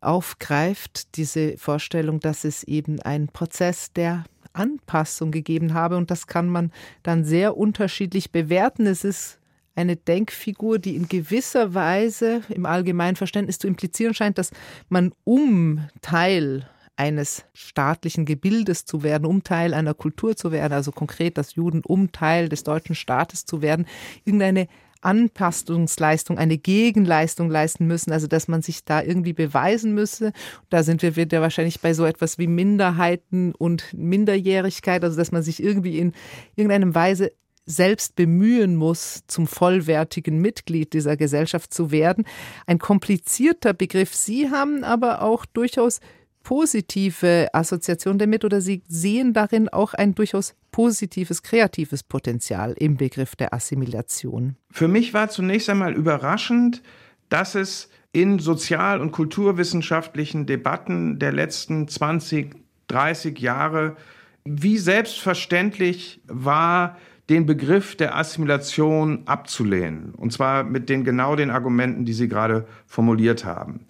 aufgreift, 0.00 1.16
diese 1.16 1.58
Vorstellung, 1.58 2.20
dass 2.20 2.44
es 2.44 2.62
eben 2.62 3.00
ein 3.00 3.26
Prozess 3.26 3.92
der 3.92 4.22
Anpassung 4.52 5.32
gegeben 5.32 5.74
habe. 5.74 5.96
Und 5.96 6.12
das 6.12 6.28
kann 6.28 6.48
man 6.48 6.70
dann 7.02 7.24
sehr 7.24 7.56
unterschiedlich 7.56 8.30
bewerten. 8.30 8.86
Es 8.86 9.02
ist 9.02 9.40
eine 9.74 9.96
Denkfigur, 9.96 10.78
die 10.78 10.96
in 10.96 11.08
gewisser 11.08 11.74
Weise 11.74 12.42
im 12.48 12.66
allgemeinen 12.66 13.16
Verständnis 13.16 13.58
zu 13.58 13.66
implizieren 13.66 14.14
scheint, 14.14 14.38
dass 14.38 14.50
man 14.88 15.12
um 15.24 15.88
Teil 16.00 16.68
eines 16.96 17.44
staatlichen 17.54 18.26
Gebildes 18.26 18.84
zu 18.84 19.02
werden, 19.02 19.24
um 19.24 19.42
Teil 19.42 19.74
einer 19.74 19.94
Kultur 19.94 20.36
zu 20.36 20.52
werden, 20.52 20.72
also 20.72 20.92
konkret 20.92 21.38
das 21.38 21.54
Juden, 21.54 21.82
um 21.84 22.12
Teil 22.12 22.48
des 22.48 22.64
deutschen 22.64 22.94
Staates 22.94 23.44
zu 23.46 23.62
werden, 23.62 23.86
irgendeine 24.24 24.68
Anpassungsleistung, 25.02 26.38
eine 26.38 26.58
Gegenleistung 26.58 27.50
leisten 27.50 27.86
müssen, 27.86 28.12
also 28.12 28.28
dass 28.28 28.48
man 28.48 28.62
sich 28.62 28.84
da 28.84 29.02
irgendwie 29.02 29.32
beweisen 29.32 29.94
müsse. 29.94 30.32
Da 30.70 30.82
sind 30.82 31.02
wir 31.02 31.16
wieder 31.16 31.40
wahrscheinlich 31.40 31.80
bei 31.80 31.92
so 31.92 32.04
etwas 32.04 32.38
wie 32.38 32.46
Minderheiten 32.46 33.52
und 33.54 33.92
Minderjährigkeit, 33.92 35.02
also 35.02 35.16
dass 35.16 35.32
man 35.32 35.42
sich 35.42 35.62
irgendwie 35.62 35.98
in 35.98 36.12
irgendeinem 36.54 36.94
Weise 36.94 37.32
selbst 37.64 38.16
bemühen 38.16 38.76
muss, 38.76 39.22
zum 39.26 39.46
vollwertigen 39.46 40.40
Mitglied 40.40 40.92
dieser 40.92 41.16
Gesellschaft 41.16 41.72
zu 41.72 41.90
werden. 41.90 42.24
Ein 42.66 42.78
komplizierter 42.78 43.72
Begriff. 43.72 44.14
Sie 44.14 44.50
haben 44.50 44.84
aber 44.84 45.22
auch 45.22 45.46
durchaus 45.46 46.00
positive 46.42 47.48
Assoziation 47.52 48.18
damit 48.18 48.44
oder 48.44 48.60
Sie 48.60 48.82
sehen 48.88 49.32
darin 49.32 49.68
auch 49.68 49.94
ein 49.94 50.14
durchaus 50.14 50.54
positives, 50.72 51.42
kreatives 51.42 52.02
Potenzial 52.02 52.74
im 52.78 52.96
Begriff 52.96 53.36
der 53.36 53.54
Assimilation? 53.54 54.56
Für 54.70 54.88
mich 54.88 55.14
war 55.14 55.28
zunächst 55.28 55.70
einmal 55.70 55.94
überraschend, 55.94 56.82
dass 57.28 57.54
es 57.54 57.88
in 58.12 58.38
sozial- 58.38 59.00
und 59.00 59.12
kulturwissenschaftlichen 59.12 60.46
Debatten 60.46 61.18
der 61.18 61.32
letzten 61.32 61.88
20, 61.88 62.56
30 62.88 63.38
Jahre 63.38 63.96
wie 64.44 64.76
selbstverständlich 64.76 66.20
war, 66.26 66.98
den 67.32 67.46
Begriff 67.46 67.96
der 67.96 68.16
Assimilation 68.16 69.22
abzulehnen. 69.24 70.14
Und 70.14 70.32
zwar 70.32 70.64
mit 70.64 70.88
den 70.88 71.04
genau 71.04 71.34
den 71.34 71.50
Argumenten, 71.50 72.04
die 72.04 72.12
Sie 72.12 72.28
gerade 72.28 72.66
formuliert 72.86 73.44
haben 73.44 73.86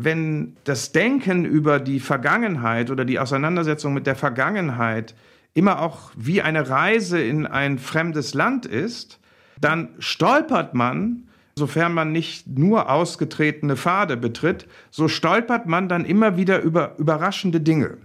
wenn 0.00 0.56
das 0.62 0.92
Denken 0.92 1.44
über 1.44 1.80
die 1.80 1.98
Vergangenheit 1.98 2.92
oder 2.92 3.04
die 3.04 3.18
Auseinandersetzung 3.18 3.94
mit 3.94 4.06
der 4.06 4.14
Vergangenheit 4.14 5.16
immer 5.54 5.82
auch 5.82 6.12
wie 6.16 6.40
eine 6.40 6.70
Reise 6.70 7.20
in 7.20 7.46
ein 7.46 7.78
fremdes 7.78 8.32
Land 8.32 8.64
ist, 8.64 9.18
dann 9.60 9.88
stolpert 9.98 10.72
man, 10.72 11.24
sofern 11.56 11.92
man 11.94 12.12
nicht 12.12 12.46
nur 12.46 12.88
ausgetretene 12.88 13.76
Pfade 13.76 14.16
betritt, 14.16 14.68
so 14.92 15.08
stolpert 15.08 15.66
man 15.66 15.88
dann 15.88 16.04
immer 16.04 16.36
wieder 16.36 16.62
über 16.62 16.96
überraschende 16.98 17.60
Dinge. 17.60 17.98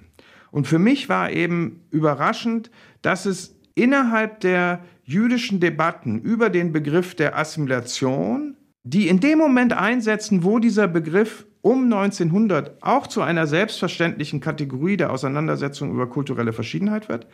Und 0.49 0.67
für 0.67 0.79
mich 0.79 1.09
war 1.09 1.29
eben 1.29 1.85
überraschend, 1.91 2.71
dass 3.03 3.27
es 3.27 3.55
innerhalb 3.75 4.39
der 4.39 4.83
jüdischen 5.03 5.59
Debatten 5.59 6.19
über 6.19 6.49
den 6.49 6.71
Begriff 6.71 7.15
der 7.15 7.37
Assimilation, 7.37 8.55
die 8.83 9.07
in 9.07 9.19
dem 9.19 9.39
Moment 9.39 9.73
einsetzen, 9.73 10.43
wo 10.43 10.59
dieser 10.59 10.87
Begriff 10.87 11.45
um 11.61 11.85
1900 11.85 12.83
auch 12.83 13.07
zu 13.07 13.21
einer 13.21 13.47
selbstverständlichen 13.47 14.39
Kategorie 14.39 14.97
der 14.97 15.11
Auseinandersetzung 15.11 15.91
über 15.91 16.09
kulturelle 16.09 16.53
Verschiedenheit 16.53 17.09
wird, 17.09 17.27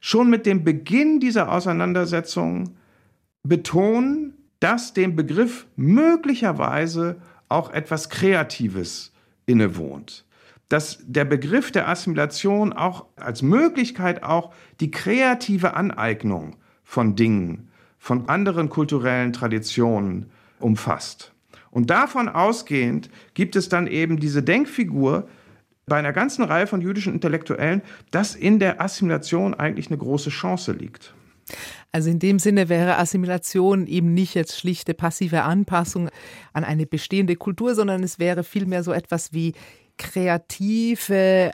schon 0.00 0.30
mit 0.30 0.46
dem 0.46 0.64
Beginn 0.64 1.20
dieser 1.20 1.52
Auseinandersetzung 1.52 2.76
betonen, 3.42 4.34
dass 4.60 4.94
dem 4.94 5.14
Begriff 5.14 5.66
möglicherweise 5.76 7.16
auch 7.48 7.70
etwas 7.70 8.08
Kreatives 8.08 9.12
innewohnt. 9.46 10.25
Dass 10.68 10.98
der 11.06 11.24
Begriff 11.24 11.70
der 11.70 11.88
Assimilation 11.88 12.72
auch 12.72 13.06
als 13.16 13.42
Möglichkeit 13.42 14.22
auch 14.22 14.52
die 14.80 14.90
kreative 14.90 15.74
Aneignung 15.74 16.56
von 16.82 17.14
Dingen, 17.14 17.70
von 17.98 18.28
anderen 18.28 18.68
kulturellen 18.68 19.32
Traditionen 19.32 20.30
umfasst. 20.58 21.32
Und 21.70 21.90
davon 21.90 22.28
ausgehend 22.28 23.10
gibt 23.34 23.54
es 23.54 23.68
dann 23.68 23.86
eben 23.86 24.18
diese 24.18 24.42
Denkfigur 24.42 25.28
bei 25.86 25.98
einer 25.98 26.12
ganzen 26.12 26.42
Reihe 26.42 26.66
von 26.66 26.80
jüdischen 26.80 27.12
Intellektuellen, 27.12 27.82
dass 28.10 28.34
in 28.34 28.58
der 28.58 28.80
Assimilation 28.80 29.54
eigentlich 29.54 29.88
eine 29.88 29.98
große 29.98 30.30
Chance 30.30 30.72
liegt. 30.72 31.14
Also 31.92 32.10
in 32.10 32.18
dem 32.18 32.38
Sinne 32.38 32.68
wäre 32.68 32.98
Assimilation 32.98 33.86
eben 33.86 34.12
nicht 34.12 34.34
jetzt 34.34 34.58
schlichte 34.58 34.94
passive 34.94 35.42
Anpassung 35.42 36.08
an 36.52 36.64
eine 36.64 36.86
bestehende 36.86 37.36
Kultur, 37.36 37.74
sondern 37.74 38.02
es 38.02 38.18
wäre 38.18 38.42
vielmehr 38.42 38.82
so 38.82 38.92
etwas 38.92 39.32
wie 39.32 39.52
kreative 39.98 41.52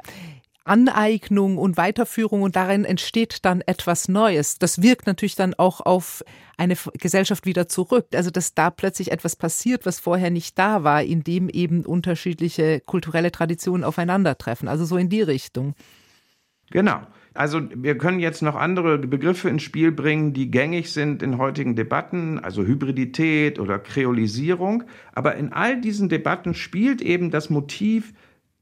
Aneignung 0.65 1.59
und 1.59 1.77
Weiterführung 1.77 2.43
und 2.43 2.57
darin 2.57 2.85
entsteht 2.85 3.45
dann 3.45 3.63
etwas 3.63 4.09
Neues. 4.09 4.59
Das 4.59 4.81
wirkt 4.81 5.07
natürlich 5.07 5.35
dann 5.35 5.55
auch 5.55 5.81
auf 5.81 6.25
eine 6.57 6.77
Gesellschaft 6.95 7.47
wieder 7.47 7.69
zurück. 7.69 8.07
Also 8.15 8.31
dass 8.31 8.55
da 8.55 8.71
plötzlich 8.71 9.11
etwas 9.11 9.35
passiert, 9.35 9.87
was 9.87 9.99
vorher 9.99 10.31
nicht 10.31 10.59
da 10.59 10.85
war, 10.85 11.03
indem 11.03 11.49
eben 11.49 11.85
unterschiedliche 11.85 12.81
kulturelle 12.81 13.33
Traditionen 13.33 13.85
aufeinandertreffen. 13.85 14.69
Also 14.69 14.85
so 14.85 14.97
in 14.97 15.09
die 15.09 15.23
Richtung. 15.23 15.75
Genau. 16.71 17.01
Also 17.35 17.63
wir 17.75 17.97
können 17.97 18.21
jetzt 18.21 18.43
noch 18.43 18.55
andere 18.55 18.99
Begriffe 18.99 19.49
ins 19.49 19.63
Spiel 19.63 19.91
bringen, 19.91 20.33
die 20.35 20.51
gängig 20.51 20.93
sind 20.93 21.23
in 21.23 21.39
heutigen 21.39 21.77
Debatten, 21.77 22.39
also 22.39 22.63
Hybridität 22.63 23.59
oder 23.59 23.79
Kreolisierung. 23.79 24.85
Aber 25.13 25.35
in 25.37 25.53
all 25.53 25.81
diesen 25.81 26.09
Debatten 26.09 26.55
spielt 26.55 27.01
eben 27.01 27.31
das 27.31 27.49
Motiv 27.49 28.13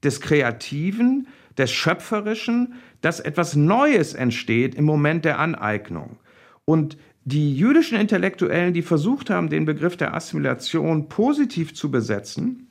des 0.03 0.21
Kreativen, 0.21 1.27
des 1.57 1.71
Schöpferischen, 1.71 2.75
dass 3.01 3.19
etwas 3.19 3.55
Neues 3.55 4.13
entsteht 4.13 4.75
im 4.75 4.85
Moment 4.85 5.25
der 5.25 5.39
Aneignung. 5.39 6.17
Und 6.65 6.97
die 7.23 7.55
jüdischen 7.55 7.99
Intellektuellen, 7.99 8.73
die 8.73 8.81
versucht 8.81 9.29
haben, 9.29 9.49
den 9.49 9.65
Begriff 9.65 9.95
der 9.95 10.13
Assimilation 10.13 11.07
positiv 11.07 11.73
zu 11.73 11.91
besetzen, 11.91 12.67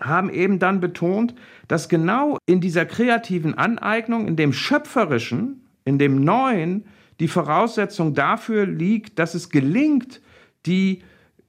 haben 0.00 0.30
eben 0.30 0.58
dann 0.58 0.80
betont, 0.80 1.34
dass 1.68 1.88
genau 1.88 2.38
in 2.46 2.60
dieser 2.60 2.84
kreativen 2.84 3.56
Aneignung, 3.56 4.26
in 4.28 4.36
dem 4.36 4.52
Schöpferischen, 4.52 5.64
in 5.84 5.98
dem 5.98 6.24
Neuen, 6.24 6.84
die 7.20 7.28
Voraussetzung 7.28 8.14
dafür 8.14 8.66
liegt, 8.66 9.18
dass 9.18 9.34
es 9.34 9.50
gelingt, 9.50 10.20
die 10.66 11.02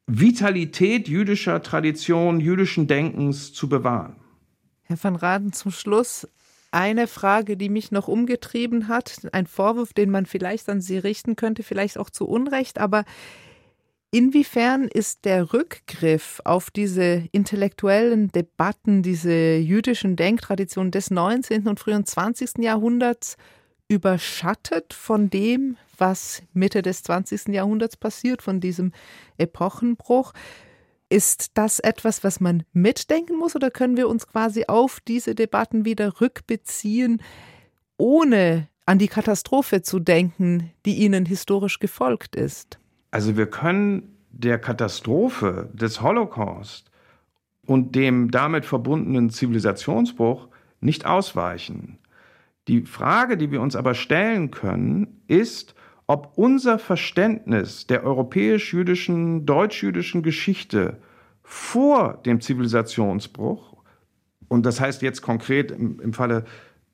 Vitalität 0.08 1.08
jüdischer 1.08 1.62
Tradition, 1.64 2.40
jüdischen 2.40 2.86
Denkens 2.88 3.54
zu 3.54 3.68
bewahren. 3.68 4.16
Herr 4.86 5.04
van 5.04 5.16
Raden, 5.16 5.54
zum 5.54 5.72
Schluss 5.72 6.28
eine 6.72 7.08
Frage, 7.08 7.58
die 7.58 7.70
mich 7.70 7.92
noch 7.92 8.08
umgetrieben 8.08 8.88
hat, 8.88 9.28
ein 9.32 9.48
Vorwurf, 9.48 9.94
den 9.94 10.10
man 10.10 10.26
vielleicht 10.26 10.68
an 10.70 10.82
Sie 10.82 10.98
richten 10.98 11.36
könnte, 11.36 11.64
vielleicht 11.64 11.98
auch 11.98 12.10
zu 12.10 12.28
Unrecht, 12.28 12.80
aber 12.80 13.06
inwiefern 14.12 14.88
ist 14.88 15.26
der 15.26 15.54
Rückgriff 15.54 16.42
auf 16.44 16.72
diese 16.72 17.28
intellektuellen 17.32 18.32
Debatten, 18.32 19.04
diese 19.04 19.56
jüdischen 19.56 20.16
Denktraditionen 20.16 20.92
des 20.92 21.12
19. 21.12 21.68
und 21.68 21.80
frühen 21.80 22.06
20. 22.06 22.58
Jahrhunderts 22.60 23.38
überschattet 23.88 24.94
von 24.94 25.30
dem, 25.30 25.78
was 25.98 26.44
Mitte 26.54 26.82
des 26.82 27.04
20. 27.04 27.48
Jahrhunderts 27.50 27.98
passiert, 27.98 28.42
von 28.42 28.60
diesem 28.60 28.92
Epochenbruch? 29.38 30.34
Ist 31.10 31.52
das 31.58 31.80
etwas, 31.80 32.24
was 32.24 32.40
man 32.40 32.64
mitdenken 32.74 33.38
muss 33.38 33.56
oder 33.56 33.70
können 33.70 33.96
wir 33.96 34.10
uns 34.10 34.28
quasi 34.28 34.66
auf 34.68 35.00
diese 35.00 35.36
Debatten 35.36 35.86
wieder 35.86 36.20
rückbeziehen, 36.20 37.22
ohne 37.98 38.68
an 38.86 39.00
die 39.00 39.08
Katastrophe 39.08 39.82
zu 39.82 40.00
denken, 40.00 40.72
die 40.86 40.96
ihnen 40.96 41.26
historisch 41.26 41.80
gefolgt 41.80 42.36
ist? 42.36 42.80
Also 43.12 43.38
wir 43.38 43.48
können 43.48 44.18
der 44.32 44.60
Katastrophe 44.60 45.70
des 45.74 46.02
Holocaust 46.02 46.92
und 47.66 47.96
dem 47.96 48.32
damit 48.32 48.66
verbundenen 48.66 49.30
Zivilisationsbruch 49.30 50.50
nicht 50.82 51.06
ausweichen. 51.06 52.00
Die 52.68 52.82
Frage, 52.82 53.38
die 53.38 53.52
wir 53.52 53.62
uns 53.62 53.76
aber 53.76 53.94
stellen 53.94 54.52
können, 54.52 55.22
ist, 55.28 55.76
ob 56.08 56.34
unser 56.36 56.78
Verständnis 56.80 57.88
der 57.88 58.04
europäisch-jüdischen, 58.04 59.46
deutsch-jüdischen 59.46 60.24
Geschichte 60.24 60.98
vor 61.44 62.22
dem 62.26 62.42
Zivilisationsbruch, 62.42 63.76
und 64.48 64.66
das 64.66 64.80
heißt 64.80 65.02
jetzt 65.02 65.22
konkret 65.22 65.72
im, 65.72 66.00
im 66.00 66.14
Falle 66.14 66.46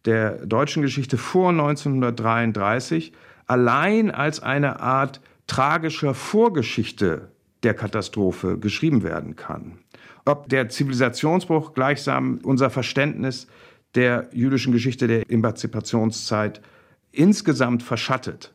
der 0.05 0.45
deutschen 0.45 0.81
Geschichte 0.81 1.17
vor 1.17 1.49
1933, 1.49 3.13
allein 3.47 4.11
als 4.11 4.41
eine 4.41 4.79
Art 4.79 5.21
tragischer 5.47 6.13
Vorgeschichte 6.13 7.31
der 7.63 7.73
Katastrophe 7.73 8.57
geschrieben 8.57 9.03
werden 9.03 9.35
kann. 9.35 9.79
Ob 10.25 10.49
der 10.49 10.69
Zivilisationsbruch 10.69 11.73
gleichsam 11.73 12.39
unser 12.43 12.69
Verständnis 12.69 13.47
der 13.95 14.29
jüdischen 14.31 14.71
Geschichte 14.71 15.07
der 15.07 15.29
Emanzipationszeit 15.29 16.61
insgesamt 17.11 17.83
verschattet. 17.83 18.53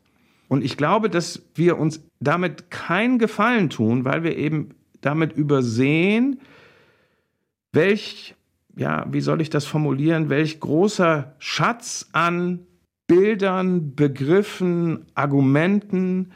Und 0.49 0.65
ich 0.65 0.77
glaube, 0.77 1.11
dass 1.11 1.43
wir 1.55 1.79
uns 1.79 2.05
damit 2.21 2.71
keinen 2.71 3.19
Gefallen 3.19 3.71
tun, 3.71 4.05
weil 4.05 4.23
wir 4.23 4.37
eben 4.37 4.71
damit 5.01 5.33
übersehen, 5.33 6.41
welch, 7.73 8.35
ja, 8.77 9.07
wie 9.11 9.21
soll 9.21 9.41
ich 9.41 9.51
das 9.51 9.67
formulieren, 9.67 10.29
welch 10.29 10.61
großer 10.61 11.35
Schatz 11.39 12.09
an 12.13 12.67
Bildern, 13.07 13.95
Begriffen, 13.95 15.07
Argumenten 15.15 16.33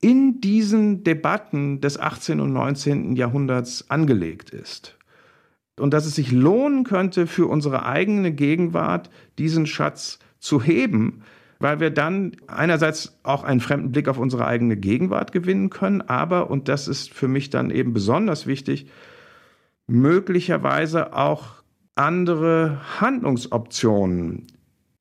in 0.00 0.40
diesen 0.40 1.02
Debatten 1.02 1.80
des 1.80 1.98
18. 1.98 2.40
und 2.40 2.52
19. 2.52 3.16
Jahrhunderts 3.16 3.90
angelegt 3.90 4.50
ist. 4.50 4.96
Und 5.78 5.92
dass 5.94 6.06
es 6.06 6.14
sich 6.14 6.32
lohnen 6.32 6.84
könnte, 6.84 7.26
für 7.26 7.46
unsere 7.46 7.84
eigene 7.84 8.32
Gegenwart 8.32 9.10
diesen 9.38 9.66
Schatz 9.66 10.18
zu 10.38 10.62
heben, 10.62 11.22
weil 11.58 11.80
wir 11.80 11.90
dann 11.90 12.36
einerseits 12.46 13.18
auch 13.22 13.42
einen 13.44 13.60
fremden 13.60 13.92
Blick 13.92 14.08
auf 14.08 14.18
unsere 14.18 14.46
eigene 14.46 14.76
Gegenwart 14.76 15.32
gewinnen 15.32 15.70
können, 15.70 16.02
aber, 16.02 16.50
und 16.50 16.68
das 16.68 16.88
ist 16.88 17.12
für 17.12 17.28
mich 17.28 17.50
dann 17.50 17.70
eben 17.70 17.92
besonders 17.92 18.46
wichtig, 18.46 18.90
möglicherweise 19.86 21.14
auch 21.14 21.62
andere 21.94 22.80
Handlungsoptionen 23.00 24.46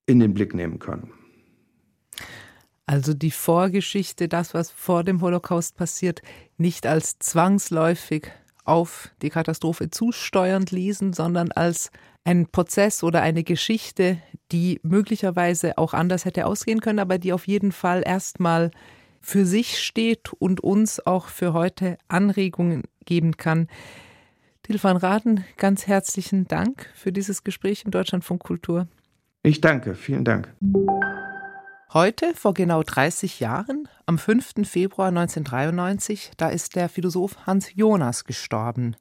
in 0.07 0.19
den 0.19 0.33
Blick 0.33 0.55
nehmen 0.55 0.79
können. 0.79 1.11
Also 2.87 3.13
die 3.13 3.31
Vorgeschichte, 3.31 4.29
das, 4.29 4.53
was 4.53 4.71
vor 4.71 5.03
dem 5.03 5.21
Holocaust 5.21 5.75
passiert, 5.75 6.21
nicht 6.57 6.87
als 6.87 7.19
zwangsläufig 7.19 8.31
auf 8.63 9.09
die 9.21 9.29
Katastrophe 9.29 9.89
zusteuernd 9.89 10.71
lesen, 10.71 11.11
sondern 11.13 11.51
als 11.51 11.91
ein 12.27 12.47
Prozess 12.47 13.03
oder 13.03 13.21
eine 13.21 13.45
Geschichte, 13.45 14.17
die 14.51 14.81
möglicherweise 14.83 15.77
auch 15.77 15.93
anders 15.93 16.25
hätte 16.25 16.45
ausgehen 16.45 16.81
können, 16.81 16.99
aber 16.99 17.19
die 17.19 17.31
auf 17.31 17.47
jeden 17.47 17.71
Fall 17.71 18.03
erstmal 18.05 18.71
für 19.21 19.45
sich 19.45 19.79
steht 19.79 20.33
und 20.33 20.59
uns 20.59 20.99
auch 21.05 21.27
für 21.27 21.53
heute 21.53 21.97
Anregungen 22.09 22.83
geben 23.05 23.37
kann. 23.37 23.69
Til 24.63 24.83
van 24.83 24.97
Raden, 24.97 25.45
ganz 25.55 25.87
herzlichen 25.87 26.45
Dank 26.49 26.91
für 26.93 27.13
dieses 27.13 27.45
Gespräch 27.45 27.85
in 27.85 27.91
Deutschlandfunk 27.91 28.43
Kultur. 28.43 28.87
Ich 29.43 29.61
danke, 29.61 29.95
vielen 29.95 30.25
Dank. 30.25 30.53
Heute, 31.93 32.33
vor 32.35 32.53
genau 32.53 32.83
30 32.83 33.39
Jahren, 33.39 33.87
am 34.05 34.17
5. 34.17 34.67
Februar 34.69 35.07
1993, 35.07 36.31
da 36.35 36.49
ist 36.49 36.75
der 36.75 36.89
Philosoph 36.89 37.47
Hans 37.47 37.73
Jonas 37.73 38.25
gestorben. 38.25 38.97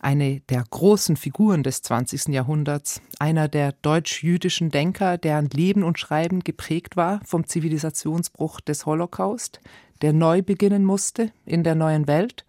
Eine 0.00 0.40
der 0.48 0.64
großen 0.70 1.16
Figuren 1.16 1.62
des 1.62 1.82
20. 1.82 2.28
Jahrhunderts, 2.28 3.00
einer 3.18 3.48
der 3.48 3.72
deutsch-jüdischen 3.72 4.70
Denker, 4.70 5.18
deren 5.18 5.48
Leben 5.50 5.82
und 5.82 5.98
Schreiben 5.98 6.40
geprägt 6.40 6.96
war 6.96 7.20
vom 7.24 7.46
Zivilisationsbruch 7.46 8.60
des 8.60 8.86
Holocaust, 8.86 9.60
der 10.02 10.12
neu 10.12 10.42
beginnen 10.42 10.84
musste 10.84 11.32
in 11.44 11.64
der 11.64 11.74
neuen 11.74 12.06
Welt 12.06 12.44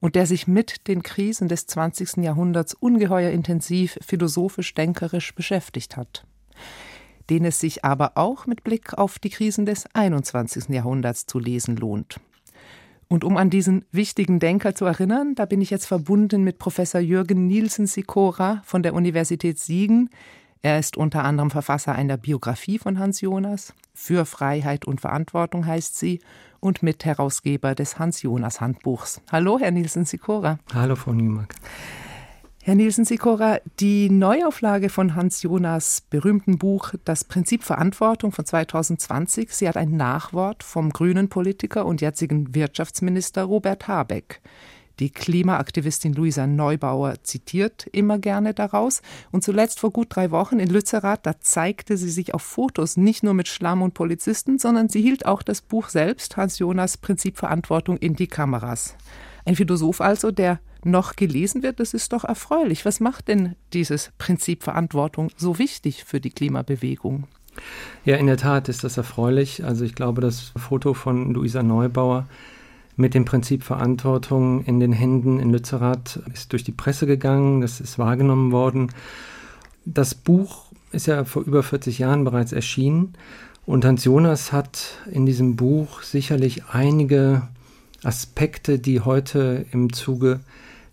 und 0.00 0.14
der 0.14 0.26
sich 0.26 0.46
mit 0.46 0.86
den 0.86 1.02
Krisen 1.02 1.48
des 1.48 1.66
20. 1.66 2.18
Jahrhunderts 2.18 2.74
ungeheuer 2.74 3.30
intensiv 3.30 3.98
philosophisch-denkerisch 4.00 5.34
beschäftigt 5.34 5.96
hat 5.96 6.24
den 7.30 7.44
es 7.44 7.60
sich 7.60 7.84
aber 7.84 8.12
auch 8.16 8.46
mit 8.46 8.64
Blick 8.64 8.94
auf 8.94 9.18
die 9.18 9.30
Krisen 9.30 9.66
des 9.66 9.86
21. 9.94 10.68
Jahrhunderts 10.68 11.26
zu 11.26 11.38
lesen 11.38 11.76
lohnt. 11.76 12.20
Und 13.08 13.24
um 13.24 13.36
an 13.36 13.50
diesen 13.50 13.84
wichtigen 13.92 14.38
Denker 14.38 14.74
zu 14.74 14.84
erinnern, 14.84 15.34
da 15.34 15.44
bin 15.44 15.60
ich 15.60 15.70
jetzt 15.70 15.86
verbunden 15.86 16.42
mit 16.42 16.58
Professor 16.58 17.00
Jürgen 17.00 17.46
Nielsen 17.46 17.86
Sikora 17.86 18.62
von 18.64 18.82
der 18.82 18.94
Universität 18.94 19.58
Siegen. 19.58 20.10
Er 20.62 20.78
ist 20.78 20.96
unter 20.96 21.24
anderem 21.24 21.50
Verfasser 21.50 21.94
einer 21.94 22.16
Biografie 22.16 22.78
von 22.78 22.98
Hans 22.98 23.20
Jonas. 23.20 23.74
Für 23.92 24.24
Freiheit 24.24 24.86
und 24.86 25.00
Verantwortung 25.00 25.66
heißt 25.66 25.98
sie 25.98 26.20
und 26.60 26.82
Mitherausgeber 26.82 27.74
des 27.74 27.98
Hans 27.98 28.22
Jonas 28.22 28.60
Handbuchs. 28.60 29.20
Hallo, 29.30 29.58
Herr 29.60 29.70
Nielsen 29.70 30.06
Sikora. 30.06 30.58
Hallo, 30.72 30.96
Frau 30.96 31.12
Niemark. 31.12 31.54
Herr 32.66 32.76
Nielsen-Sikora, 32.76 33.58
die 33.78 34.08
Neuauflage 34.08 34.88
von 34.88 35.14
Hans 35.14 35.42
Jonas 35.42 36.02
berühmten 36.08 36.56
Buch 36.56 36.94
Das 37.04 37.22
Prinzip 37.22 37.62
Verantwortung 37.62 38.32
von 38.32 38.46
2020, 38.46 39.52
sie 39.52 39.68
hat 39.68 39.76
ein 39.76 39.98
Nachwort 39.98 40.62
vom 40.62 40.88
grünen 40.88 41.28
Politiker 41.28 41.84
und 41.84 42.00
jetzigen 42.00 42.54
Wirtschaftsminister 42.54 43.42
Robert 43.44 43.86
Habeck. 43.86 44.40
Die 44.98 45.10
Klimaaktivistin 45.10 46.14
Luisa 46.14 46.46
Neubauer 46.46 47.22
zitiert 47.22 47.86
immer 47.92 48.18
gerne 48.18 48.54
daraus. 48.54 49.02
Und 49.30 49.44
zuletzt 49.44 49.78
vor 49.78 49.90
gut 49.90 50.06
drei 50.08 50.30
Wochen 50.30 50.58
in 50.58 50.70
Lützerath, 50.70 51.26
da 51.26 51.38
zeigte 51.42 51.98
sie 51.98 52.08
sich 52.08 52.32
auf 52.32 52.40
Fotos 52.40 52.96
nicht 52.96 53.22
nur 53.22 53.34
mit 53.34 53.48
Schlamm 53.48 53.82
und 53.82 53.92
Polizisten, 53.92 54.58
sondern 54.58 54.88
sie 54.88 55.02
hielt 55.02 55.26
auch 55.26 55.42
das 55.42 55.60
Buch 55.60 55.90
selbst, 55.90 56.38
Hans 56.38 56.58
Jonas 56.58 56.96
Prinzip 56.96 57.36
Verantwortung, 57.36 57.98
in 57.98 58.16
die 58.16 58.28
Kameras. 58.28 58.96
Ein 59.44 59.56
Philosoph 59.56 60.00
also, 60.00 60.30
der 60.30 60.60
noch 60.84 61.16
gelesen 61.16 61.62
wird, 61.62 61.80
das 61.80 61.94
ist 61.94 62.12
doch 62.12 62.24
erfreulich. 62.24 62.84
Was 62.84 63.00
macht 63.00 63.28
denn 63.28 63.56
dieses 63.72 64.12
Prinzip 64.18 64.62
Verantwortung 64.62 65.30
so 65.36 65.58
wichtig 65.58 66.04
für 66.04 66.20
die 66.20 66.30
Klimabewegung? 66.30 67.26
Ja, 68.04 68.16
in 68.16 68.26
der 68.26 68.36
Tat 68.36 68.68
ist 68.68 68.84
das 68.84 68.96
erfreulich. 68.96 69.64
Also 69.64 69.84
ich 69.84 69.94
glaube, 69.94 70.20
das 70.20 70.52
Foto 70.56 70.94
von 70.94 71.32
Luisa 71.32 71.62
Neubauer 71.62 72.26
mit 72.96 73.14
dem 73.14 73.24
Prinzip 73.24 73.62
Verantwortung 73.62 74.64
in 74.64 74.80
den 74.80 74.92
Händen 74.92 75.40
in 75.40 75.50
Lützerath 75.50 76.20
ist 76.32 76.52
durch 76.52 76.64
die 76.64 76.72
Presse 76.72 77.06
gegangen, 77.06 77.60
das 77.60 77.80
ist 77.80 77.98
wahrgenommen 77.98 78.52
worden. 78.52 78.90
Das 79.84 80.14
Buch 80.14 80.66
ist 80.92 81.06
ja 81.06 81.24
vor 81.24 81.42
über 81.42 81.62
40 81.62 81.98
Jahren 81.98 82.24
bereits 82.24 82.52
erschienen 82.52 83.14
und 83.66 83.84
Hans 83.84 84.04
Jonas 84.04 84.52
hat 84.52 84.98
in 85.10 85.26
diesem 85.26 85.56
Buch 85.56 86.02
sicherlich 86.02 86.64
einige 86.66 87.48
Aspekte, 88.04 88.78
die 88.78 89.00
heute 89.00 89.66
im 89.72 89.92
Zuge 89.92 90.40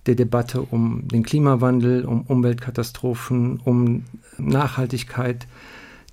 der 0.05 0.15
Debatte 0.15 0.61
um 0.61 1.07
den 1.07 1.23
Klimawandel, 1.23 2.05
um 2.05 2.21
Umweltkatastrophen, 2.21 3.59
um 3.63 4.03
Nachhaltigkeit 4.37 5.47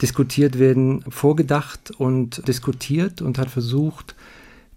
diskutiert 0.03 0.59
werden, 0.59 1.03
vorgedacht 1.09 1.91
und 1.91 2.47
diskutiert 2.47 3.23
und 3.23 3.39
hat 3.39 3.51
versucht, 3.51 4.15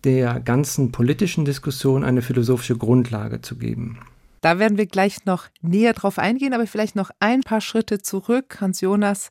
der 0.04 0.39
ganzen 0.39 0.91
politischen 0.91 1.45
Diskussion 1.45 2.04
eine 2.04 2.21
philosophische 2.21 2.78
Grundlage 2.78 3.41
zu 3.41 3.56
geben. 3.56 4.00
Da 4.41 4.58
werden 4.58 4.78
wir 4.78 4.88
gleich 4.88 5.26
noch 5.26 5.47
näher 5.62 5.93
drauf 5.93 6.17
eingehen, 6.17 6.54
aber 6.54 6.65
vielleicht 6.65 6.95
noch 6.95 7.12
ein 7.19 7.41
paar 7.41 7.62
Schritte 7.62 8.02
zurück. 8.02 8.58
Hans 8.60 8.82
Jonas 8.82 9.30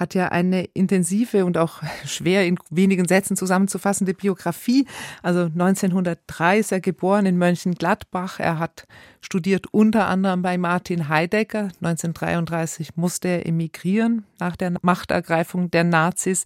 hat 0.00 0.14
ja 0.14 0.28
eine 0.28 0.64
intensive 0.64 1.44
und 1.44 1.58
auch 1.58 1.82
schwer 2.06 2.46
in 2.46 2.56
wenigen 2.70 3.06
Sätzen 3.06 3.36
zusammenzufassende 3.36 4.14
Biografie. 4.14 4.86
Also 5.22 5.42
1903 5.42 6.58
ist 6.58 6.72
er 6.72 6.80
geboren 6.80 7.26
in 7.26 7.36
Mönchengladbach. 7.36 8.40
Er 8.40 8.58
hat 8.58 8.86
studiert 9.20 9.66
unter 9.72 10.06
anderem 10.06 10.40
bei 10.40 10.56
Martin 10.56 11.10
Heidegger. 11.10 11.68
1933 11.82 12.96
musste 12.96 13.28
er 13.28 13.46
emigrieren 13.46 14.24
nach 14.38 14.56
der 14.56 14.72
Machtergreifung 14.80 15.70
der 15.70 15.84
Nazis. 15.84 16.44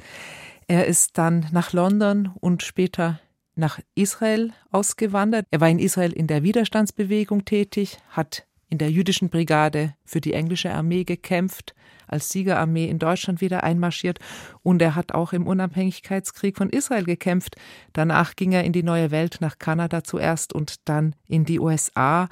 Er 0.67 0.87
ist 0.87 1.17
dann 1.17 1.47
nach 1.53 1.73
London 1.73 2.33
und 2.41 2.65
später 2.65 3.21
nach 3.55 3.79
Israel 3.95 4.53
ausgewandert. 4.73 5.47
Er 5.53 5.61
war 5.61 5.69
in 5.69 5.79
Israel 5.79 6.13
in 6.13 6.27
der 6.27 6.43
Widerstandsbewegung 6.43 7.45
tätig, 7.45 7.99
hat 8.09 8.47
in 8.69 8.79
der 8.79 8.91
jüdischen 8.91 9.29
Brigade 9.29 9.95
für 10.05 10.21
die 10.21 10.33
englische 10.33 10.73
Armee 10.73 11.05
gekämpft, 11.05 11.77
als 12.07 12.31
Siegerarmee 12.31 12.89
in 12.89 12.99
Deutschland 12.99 13.41
wieder 13.41 13.63
einmarschiert 13.63 14.19
und 14.63 14.83
er 14.83 14.95
hat 14.95 15.13
auch 15.13 15.33
im 15.33 15.47
Unabhängigkeitskrieg 15.47 16.57
von 16.57 16.71
Israel 16.71 17.05
gekämpft. 17.05 17.57
Danach 17.93 18.37
ging 18.37 18.53
er 18.53 18.65
in 18.65 18.73
die 18.73 18.83
neue 18.83 19.11
Welt 19.11 19.39
nach 19.41 19.59
Kanada 19.59 20.05
zuerst 20.05 20.53
und 20.53 20.89
dann 20.89 21.15
in 21.27 21.45
die 21.45 21.61
USA 21.61 22.29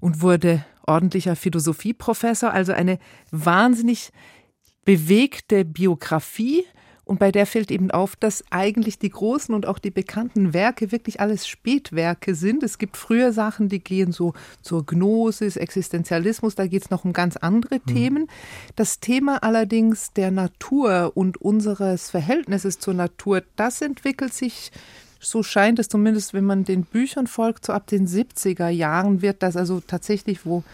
und 0.00 0.20
wurde 0.20 0.64
ordentlicher 0.86 1.36
Philosophieprofessor, 1.36 2.52
also 2.52 2.72
eine 2.72 2.98
wahnsinnig 3.30 4.10
bewegte 4.84 5.64
Biografie, 5.64 6.64
und 7.04 7.18
bei 7.18 7.30
der 7.30 7.46
fällt 7.46 7.70
eben 7.70 7.90
auf, 7.90 8.16
dass 8.16 8.44
eigentlich 8.50 8.98
die 8.98 9.10
großen 9.10 9.54
und 9.54 9.66
auch 9.66 9.78
die 9.78 9.90
bekannten 9.90 10.54
Werke 10.54 10.90
wirklich 10.90 11.20
alles 11.20 11.46
Spätwerke 11.46 12.34
sind. 12.34 12.62
Es 12.62 12.78
gibt 12.78 12.96
früher 12.96 13.32
Sachen, 13.32 13.68
die 13.68 13.80
gehen 13.80 14.12
so 14.12 14.32
zur 14.62 14.86
Gnosis, 14.86 15.56
Existenzialismus, 15.56 16.54
da 16.54 16.66
geht 16.66 16.82
es 16.82 16.90
noch 16.90 17.04
um 17.04 17.12
ganz 17.12 17.36
andere 17.36 17.76
mhm. 17.76 17.92
Themen. 17.92 18.28
Das 18.76 19.00
Thema 19.00 19.42
allerdings 19.42 20.12
der 20.12 20.30
Natur 20.30 21.12
und 21.14 21.40
unseres 21.40 22.10
Verhältnisses 22.10 22.78
zur 22.78 22.94
Natur, 22.94 23.42
das 23.56 23.82
entwickelt 23.82 24.32
sich 24.32 24.72
so 25.26 25.42
scheint 25.42 25.78
es 25.78 25.88
zumindest, 25.88 26.34
wenn 26.34 26.44
man 26.44 26.64
den 26.64 26.84
Büchern 26.84 27.26
folgt, 27.26 27.64
so 27.64 27.72
ab 27.72 27.86
den 27.86 28.06
70er 28.06 28.68
Jahren 28.68 29.22
wird 29.22 29.42
das 29.42 29.56
also 29.56 29.80
tatsächlich, 29.80 30.44
wo 30.44 30.64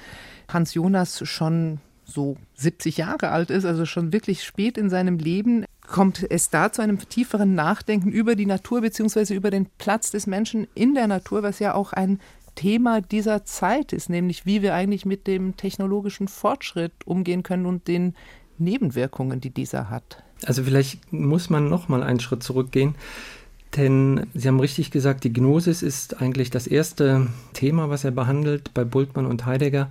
Hans 0.48 0.74
Jonas 0.74 1.22
schon 1.28 1.78
so 2.04 2.36
70 2.56 2.96
Jahre 2.96 3.30
alt 3.30 3.50
ist, 3.50 3.64
also 3.64 3.86
schon 3.86 4.12
wirklich 4.12 4.42
spät 4.42 4.76
in 4.76 4.90
seinem 4.90 5.18
Leben, 5.18 5.64
kommt 5.90 6.24
es 6.30 6.50
da 6.50 6.72
zu 6.72 6.82
einem 6.82 6.98
tieferen 6.98 7.54
Nachdenken 7.54 8.10
über 8.10 8.36
die 8.36 8.46
Natur 8.46 8.80
bzw. 8.80 9.34
über 9.34 9.50
den 9.50 9.66
Platz 9.78 10.10
des 10.10 10.26
Menschen 10.26 10.66
in 10.74 10.94
der 10.94 11.06
Natur, 11.06 11.42
was 11.42 11.58
ja 11.58 11.74
auch 11.74 11.92
ein 11.92 12.20
Thema 12.54 13.00
dieser 13.00 13.44
Zeit 13.44 13.92
ist, 13.92 14.08
nämlich 14.08 14.46
wie 14.46 14.62
wir 14.62 14.74
eigentlich 14.74 15.04
mit 15.04 15.26
dem 15.26 15.56
technologischen 15.56 16.28
Fortschritt 16.28 16.92
umgehen 17.04 17.42
können 17.42 17.66
und 17.66 17.88
den 17.88 18.14
Nebenwirkungen, 18.58 19.40
die 19.40 19.50
dieser 19.50 19.90
hat. 19.90 20.22
Also 20.44 20.64
vielleicht 20.64 21.12
muss 21.12 21.50
man 21.50 21.68
noch 21.68 21.88
mal 21.88 22.02
einen 22.02 22.20
Schritt 22.20 22.42
zurückgehen, 22.42 22.94
denn 23.76 24.26
Sie 24.34 24.48
haben 24.48 24.60
richtig 24.60 24.90
gesagt, 24.90 25.24
die 25.24 25.32
Gnosis 25.32 25.82
ist 25.82 26.20
eigentlich 26.20 26.50
das 26.50 26.66
erste 26.66 27.28
Thema, 27.52 27.88
was 27.88 28.04
er 28.04 28.10
behandelt 28.10 28.74
bei 28.74 28.84
Bultmann 28.84 29.26
und 29.26 29.46
Heidegger. 29.46 29.90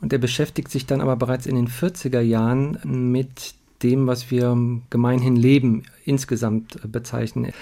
Und 0.00 0.12
er 0.12 0.18
beschäftigt 0.18 0.70
sich 0.70 0.84
dann 0.84 1.00
aber 1.00 1.16
bereits 1.16 1.46
in 1.46 1.56
den 1.56 1.68
40er 1.68 2.20
Jahren 2.20 2.78
mit 2.84 3.54
dem, 3.82 4.06
was 4.06 4.30
wir 4.30 4.56
gemeinhin 4.90 5.36
Leben 5.36 5.82
insgesamt 6.04 6.80
bezeichnen. 6.90 7.52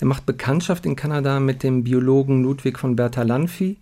Er 0.00 0.06
macht 0.06 0.26
Bekanntschaft 0.26 0.86
in 0.86 0.96
Kanada 0.96 1.40
mit 1.40 1.62
dem 1.62 1.84
Biologen 1.84 2.42
Ludwig 2.42 2.78
von 2.78 2.96
Bertalanffy 2.96 3.76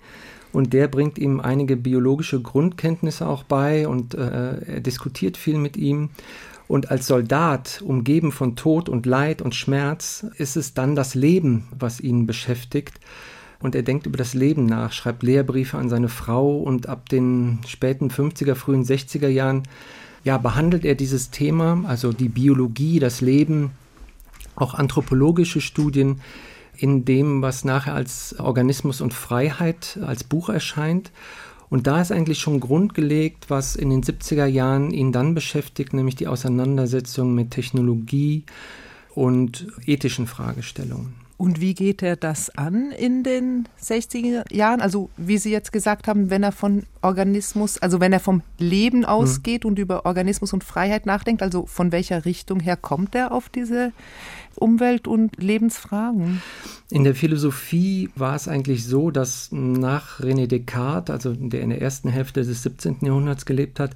und 0.53 0.73
der 0.73 0.89
bringt 0.89 1.19
ihm 1.19 1.41
einige 1.41 1.77
biologische 1.77 2.41
Grundkenntnisse 2.41 3.27
auch 3.27 3.45
bei 3.45 3.89
und 3.89 4.15
äh, 4.15 4.75
er 4.75 4.81
diskutiert 4.81 5.37
viel 5.37 5.57
mit 5.57 5.77
ihm. 5.77 6.11
Und 6.69 6.91
als 6.91 7.07
Soldat, 7.07 7.83
umgeben 7.85 8.33
von 8.33 8.57
Tod 8.57 8.89
und 8.89 9.05
Leid 9.05 9.43
und 9.43 9.55
Schmerz, 9.55 10.27
ist 10.39 10.57
es 10.57 10.75
dann 10.75 10.95
das 10.95 11.15
Leben, 11.15 11.69
was 11.79 12.01
ihn 12.01 12.27
beschäftigt. 12.27 12.95
Und 13.61 13.75
er 13.75 13.83
denkt 13.83 14.07
über 14.07 14.17
das 14.17 14.35
Leben 14.35 14.67
nach, 14.67 14.93
schreibt 14.93 15.23
Lehrbriefe 15.23 15.79
an 15.79 15.89
seine 15.89 16.09
Frau 16.09 16.59
und 16.59 16.89
ab 16.89 17.09
den 17.09 17.61
späten 17.67 18.09
50er, 18.11 18.55
frühen 18.55 18.85
60er 18.85 19.29
Jahren 19.29 19.63
ja, 20.25 20.39
behandelt 20.39 20.85
er 20.85 20.95
dieses 20.95 21.31
Thema, 21.31 21.83
also 21.87 22.13
die 22.13 22.29
Biologie, 22.29 22.99
das 22.99 23.21
Leben, 23.21 23.71
auch 24.55 24.75
anthropologische 24.75 25.61
Studien 25.61 26.21
in 26.77 27.05
dem, 27.05 27.43
was 27.43 27.65
nachher 27.65 27.95
als 27.95 28.39
Organismus 28.39 29.01
und 29.01 29.15
Freiheit 29.15 29.99
als 30.03 30.25
Buch 30.25 30.49
erscheint. 30.49 31.11
Und 31.71 31.87
da 31.87 32.01
ist 32.01 32.13
eigentlich 32.13 32.39
schon 32.39 32.61
Grund 32.61 32.95
gelegt, 32.95 33.49
was 33.49 33.77
in 33.77 33.91
den 33.91 34.03
70er 34.03 34.47
Jahren 34.47 34.91
ihn 34.91 35.11
dann 35.11 35.35
beschäftigt, 35.35 35.95
nämlich 35.95 36.17
die 36.17 36.27
Auseinandersetzung 36.27 37.35
mit 37.35 37.51
Technologie 37.51 38.45
und 39.15 39.69
ethischen 39.87 40.27
Fragestellungen. 40.27 41.22
Und 41.37 41.61
wie 41.61 41.75
geht 41.75 42.03
er 42.03 42.17
das 42.17 42.51
an 42.51 42.93
in 42.93 43.23
den 43.25 43.69
60er 43.83 44.53
Jahren? 44.55 44.81
Also 44.81 45.11
wie 45.17 45.39
Sie 45.39 45.51
jetzt 45.51 45.73
gesagt 45.73 46.07
haben, 46.07 46.31
wenn 46.31 46.43
er 46.43 46.53
von 46.53 46.85
Organismus, 47.01 47.79
also 47.79 48.01
wenn 48.01 48.13
er 48.13 48.21
vom 48.21 48.43
Leben 48.59 49.03
hm. 49.03 49.05
ausgeht 49.07 49.65
mhm. 49.65 49.71
und 49.71 49.79
über 49.79 50.07
Organismus 50.07 50.53
und 50.53 50.65
Freiheit 50.65 51.07
nachdenkt, 51.07 51.43
also 51.43 51.67
von 51.67 51.93
welcher 51.93 52.25
Richtung 52.25 52.61
her 52.61 52.77
kommt 52.77 53.15
er 53.15 53.33
auf 53.33 53.49
diese 53.49 53.93
Umwelt- 54.55 55.09
und 55.09 55.37
Lebensfragen? 55.43 56.43
In 56.91 57.05
der 57.05 57.15
Philosophie 57.15 58.11
war 58.15 58.35
es 58.35 58.49
eigentlich 58.49 58.85
so, 58.85 59.11
dass 59.11 59.49
nach 59.51 60.21
René 60.21 60.47
Descartes, 60.47 61.13
also 61.13 61.33
der 61.35 61.63
in 61.63 61.71
der 61.71 61.81
ersten 61.81 62.09
Hälfte 62.09 62.45
des 62.45 62.63
17. 62.63 62.99
Jahrhunderts 63.01 63.47
gelebt 63.47 63.81
hat, 63.81 63.93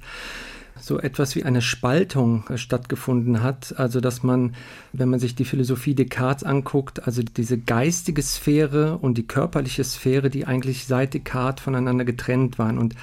so 0.81 0.99
etwas 0.99 1.35
wie 1.35 1.43
eine 1.43 1.61
Spaltung 1.61 2.45
äh, 2.49 2.57
stattgefunden 2.57 3.43
hat. 3.43 3.75
Also 3.77 4.01
dass 4.01 4.23
man, 4.23 4.55
wenn 4.93 5.09
man 5.09 5.19
sich 5.19 5.35
die 5.35 5.45
Philosophie 5.45 5.95
Descartes 5.95 6.43
anguckt, 6.43 7.05
also 7.05 7.21
diese 7.23 7.57
geistige 7.57 8.21
Sphäre 8.21 8.97
und 8.97 9.17
die 9.17 9.27
körperliche 9.27 9.83
Sphäre, 9.83 10.29
die 10.29 10.45
eigentlich 10.45 10.85
seit 10.85 11.13
Descartes 11.13 11.63
voneinander 11.63 12.05
getrennt 12.05 12.59
waren. 12.59 12.77
Und 12.77 12.95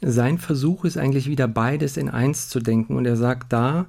sein 0.00 0.38
Versuch 0.38 0.84
ist 0.84 0.96
eigentlich 0.96 1.28
wieder 1.28 1.48
beides 1.48 1.96
in 1.96 2.08
eins 2.08 2.48
zu 2.48 2.60
denken. 2.60 2.96
Und 2.96 3.06
er 3.06 3.16
sagt 3.16 3.52
da, 3.52 3.86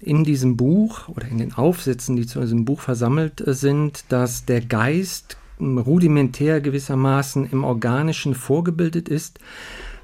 in 0.00 0.24
diesem 0.24 0.56
Buch 0.56 1.08
oder 1.08 1.26
in 1.26 1.38
den 1.38 1.54
Aufsätzen, 1.54 2.16
die 2.16 2.26
zu 2.26 2.40
diesem 2.40 2.64
Buch 2.64 2.80
versammelt 2.80 3.46
äh, 3.46 3.54
sind, 3.54 4.04
dass 4.08 4.44
der 4.44 4.60
Geist 4.60 5.36
rudimentär 5.60 6.60
gewissermaßen 6.60 7.50
im 7.50 7.64
Organischen 7.64 8.36
vorgebildet 8.36 9.08
ist, 9.08 9.40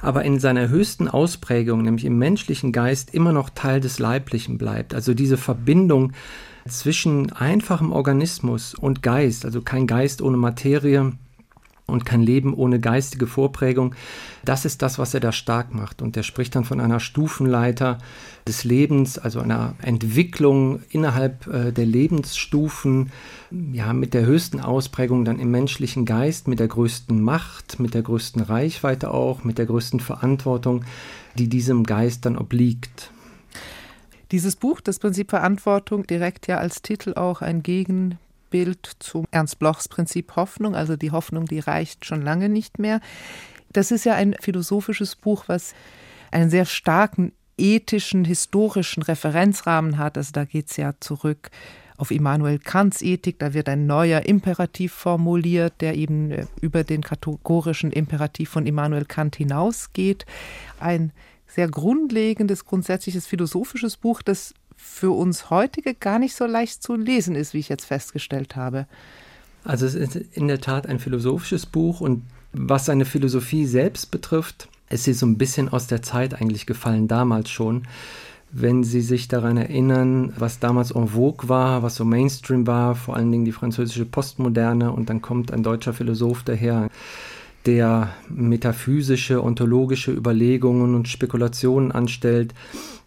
aber 0.05 0.25
in 0.25 0.39
seiner 0.39 0.69
höchsten 0.69 1.09
Ausprägung, 1.09 1.83
nämlich 1.83 2.05
im 2.05 2.19
menschlichen 2.19 2.73
Geist, 2.73 3.15
immer 3.15 3.33
noch 3.33 3.51
Teil 3.51 3.81
des 3.81 3.99
Leiblichen 3.99 4.59
bleibt. 4.59 4.95
Also 4.95 5.15
diese 5.15 5.37
Verbindung 5.37 6.13
zwischen 6.69 7.33
einfachem 7.33 7.93
Organismus 7.93 8.75
und 8.75 9.03
Geist, 9.03 9.45
also 9.45 9.61
kein 9.63 9.87
Geist 9.87 10.23
ohne 10.23 10.37
Materie, 10.37 11.13
und 11.87 12.07
kein 12.07 12.23
Leben 12.23 12.55
ohne 12.55 12.81
geistige 12.81 13.27
Vorprägung. 13.27 13.95
Das 14.45 14.65
ist 14.65 14.81
das, 14.81 14.99
was 14.99 15.13
er 15.13 15.21
da 15.21 15.33
stark 15.33 15.75
macht. 15.75 16.01
Und 16.01 16.17
er 16.17 16.23
spricht 16.23 16.55
dann 16.55 16.65
von 16.65 16.81
einer 16.81 16.99
Stufenleiter 16.99 17.99
des 18.47 18.65
Lebens, 18.65 19.19
also 19.19 19.41
einer 19.41 19.75
Entwicklung 19.83 20.83
innerhalb 20.89 21.47
äh, 21.47 21.73
der 21.73 21.87
Lebensstufen, 21.87 23.13
ja, 23.73 23.93
mit 23.93 24.15
der 24.15 24.25
höchsten 24.25 24.61
Ausprägung 24.61 25.25
dann 25.25 25.39
im 25.39 25.51
menschlichen 25.51 26.07
Geist, 26.07 26.49
mit 26.49 26.59
der 26.59 26.69
größten 26.69 27.21
Macht, 27.21 27.79
mit 27.81 27.95
der 27.95 28.03
größten 28.03 28.43
Reichweite 28.43 29.13
auch, 29.13 29.45
mit 29.45 29.59
der 29.59 29.67
größten 29.67 30.01
Verantwortung, 30.01 30.85
die 31.37 31.49
diesem 31.49 31.85
Geist 31.85 32.25
dann 32.25 32.39
obliegt. 32.39 33.11
Dieses 34.33 34.57
Buch, 34.57 34.81
das 34.81 34.99
Prinzip 34.99 35.31
Verantwortung, 35.31 36.07
direkt 36.07 36.47
ja 36.47 36.57
als 36.59 36.83
Titel 36.83 37.13
auch 37.15 37.43
ein 37.43 37.63
Gegen 37.63 38.19
Bild 38.55 38.89
zu 39.01 39.25
Ernst 39.33 39.59
Blochs 39.59 39.89
Prinzip 39.89 40.37
Hoffnung, 40.37 40.77
also 40.77 40.95
die 40.95 41.11
Hoffnung, 41.11 41.47
die 41.47 41.59
reicht 41.59 42.05
schon 42.05 42.23
lange 42.23 42.49
nicht 42.49 42.79
mehr. 42.79 43.01
Das 43.73 43.91
ist 43.91 44.05
ja 44.05 44.15
ein 44.15 44.37
philosophisches 44.41 45.17
Buch, 45.17 45.47
was 45.49 45.75
einen 46.31 46.51
sehr 46.51 46.65
starken 46.65 47.33
ethischen, 47.59 48.25
historischen 48.25 49.03
Referenzrahmen 49.03 49.99
hat. 49.99 50.17
Also 50.17 50.31
da 50.31 50.45
geht 50.45 50.71
es 50.71 50.77
ja 50.77 50.93
zurück 51.01 51.51
auf 51.97 52.13
Immanuel 52.13 52.61
Kants 52.61 53.03
Ethik, 53.03 53.41
da 53.41 53.55
wird 53.55 53.69
ein 53.69 53.87
neuer 53.87 54.21
Imperativ 54.21 54.93
formuliert, 54.93 55.81
der 55.81 55.97
eben 55.97 56.31
äh, 56.31 56.47
über 56.61 56.85
den 56.85 57.03
kategorischen 57.03 57.91
Imperativ 57.91 58.51
von 58.51 58.67
Immanuel 58.67 59.05
Kant 59.05 59.35
hinausgeht. 59.35 60.27
Ein 60.79 61.11
sehr 61.49 61.67
grundlegendes, 61.67 62.65
grundsätzliches 62.65 63.27
philosophisches 63.27 63.97
Buch, 63.97 64.23
das 64.23 64.55
für 64.77 65.11
uns 65.11 65.51
heutige 65.51 65.95
gar 65.95 66.19
nicht 66.19 66.35
so 66.35 66.47
leicht 66.47 66.83
zu 66.83 66.95
lesen 66.95 67.35
ist, 67.35 67.55
wie 67.55 67.59
ich 67.59 67.69
jetzt 67.69 67.87
festgestellt 67.87 68.57
habe. 68.57 68.87
Also 69.65 69.87
es 69.87 69.95
ist 69.95 70.17
in 70.17 70.49
der 70.49 70.61
Tat 70.61 70.87
ein 70.87 70.99
philosophisches 70.99 71.67
Buch 71.67 72.01
und 72.01 72.23
was 72.53 72.87
seine 72.87 73.05
Philosophie 73.05 73.67
selbst 73.67 74.11
betrifft, 74.11 74.69
ist 74.91 75.05
sie 75.05 75.13
so 75.13 75.27
ein 75.27 75.39
bisschen 75.39 75.69
aus 75.69 75.87
der 75.87 76.03
Zeit 76.03 76.35
eigentlich 76.41 76.67
gefallen, 76.67 77.09
damals 77.09 77.51
schon. 77.51 77.83
Wenn 78.57 78.85
Sie 78.85 79.01
sich 79.01 79.27
daran 79.27 79.57
erinnern, 79.57 80.33
was 80.39 80.61
damals 80.61 80.93
en 80.93 81.09
vogue 81.09 81.49
war, 81.49 81.83
was 81.83 81.97
so 81.97 82.05
Mainstream 82.05 82.69
war, 82.69 82.95
vor 82.95 83.17
allen 83.17 83.33
Dingen 83.33 83.45
die 83.45 83.51
französische 83.51 84.05
Postmoderne 84.05 84.93
und 84.93 85.11
dann 85.11 85.21
kommt 85.21 85.53
ein 85.53 85.65
deutscher 85.65 85.93
Philosoph 85.93 86.45
daher, 86.45 86.89
der 87.67 88.15
metaphysische, 88.29 89.43
ontologische 89.43 90.13
Überlegungen 90.13 90.95
und 90.95 91.09
Spekulationen 91.09 91.93
anstellt. 91.93 92.55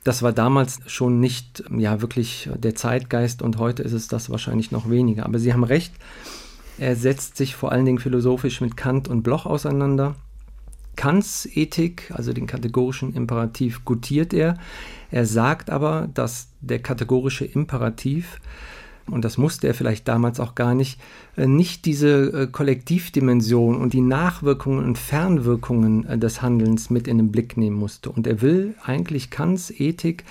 Das 0.03 0.23
war 0.23 0.33
damals 0.33 0.79
schon 0.87 1.19
nicht 1.19 1.63
ja 1.75 2.01
wirklich 2.01 2.49
der 2.55 2.75
Zeitgeist 2.75 3.41
und 3.41 3.57
heute 3.57 3.83
ist 3.83 3.93
es 3.93 4.07
das 4.07 4.29
wahrscheinlich 4.29 4.71
noch 4.71 4.89
weniger. 4.89 5.25
Aber 5.25 5.37
Sie 5.39 5.53
haben 5.53 5.63
recht, 5.63 5.93
er 6.77 6.95
setzt 6.95 7.37
sich 7.37 7.55
vor 7.55 7.71
allen 7.71 7.85
Dingen 7.85 7.99
philosophisch 7.99 8.61
mit 8.61 8.77
Kant 8.77 9.07
und 9.07 9.23
Bloch 9.23 9.45
auseinander. 9.45 10.15
Kants 10.95 11.47
Ethik, 11.51 12.11
also 12.13 12.33
den 12.33 12.47
kategorischen 12.47 13.13
Imperativ, 13.13 13.85
gutiert 13.85 14.33
er. 14.33 14.57
Er 15.11 15.25
sagt 15.25 15.69
aber, 15.69 16.09
dass 16.13 16.49
der 16.61 16.79
kategorische 16.79 17.45
Imperativ 17.45 18.39
und 19.09 19.23
das 19.23 19.37
musste 19.37 19.67
er 19.67 19.73
vielleicht 19.73 20.07
damals 20.07 20.39
auch 20.39 20.55
gar 20.55 20.75
nicht, 20.75 20.99
äh, 21.35 21.47
nicht 21.47 21.85
diese 21.85 22.43
äh, 22.43 22.47
Kollektivdimension 22.47 23.77
und 23.77 23.93
die 23.93 24.01
Nachwirkungen 24.01 24.83
und 24.83 24.97
Fernwirkungen 24.97 26.05
äh, 26.05 26.17
des 26.17 26.41
Handelns 26.41 26.89
mit 26.89 27.07
in 27.07 27.17
den 27.17 27.31
Blick 27.31 27.57
nehmen 27.57 27.77
musste. 27.77 28.09
Und 28.11 28.27
er 28.27 28.41
will 28.41 28.75
eigentlich 28.83 29.29
Kants 29.29 29.71
Ethik 29.71 30.25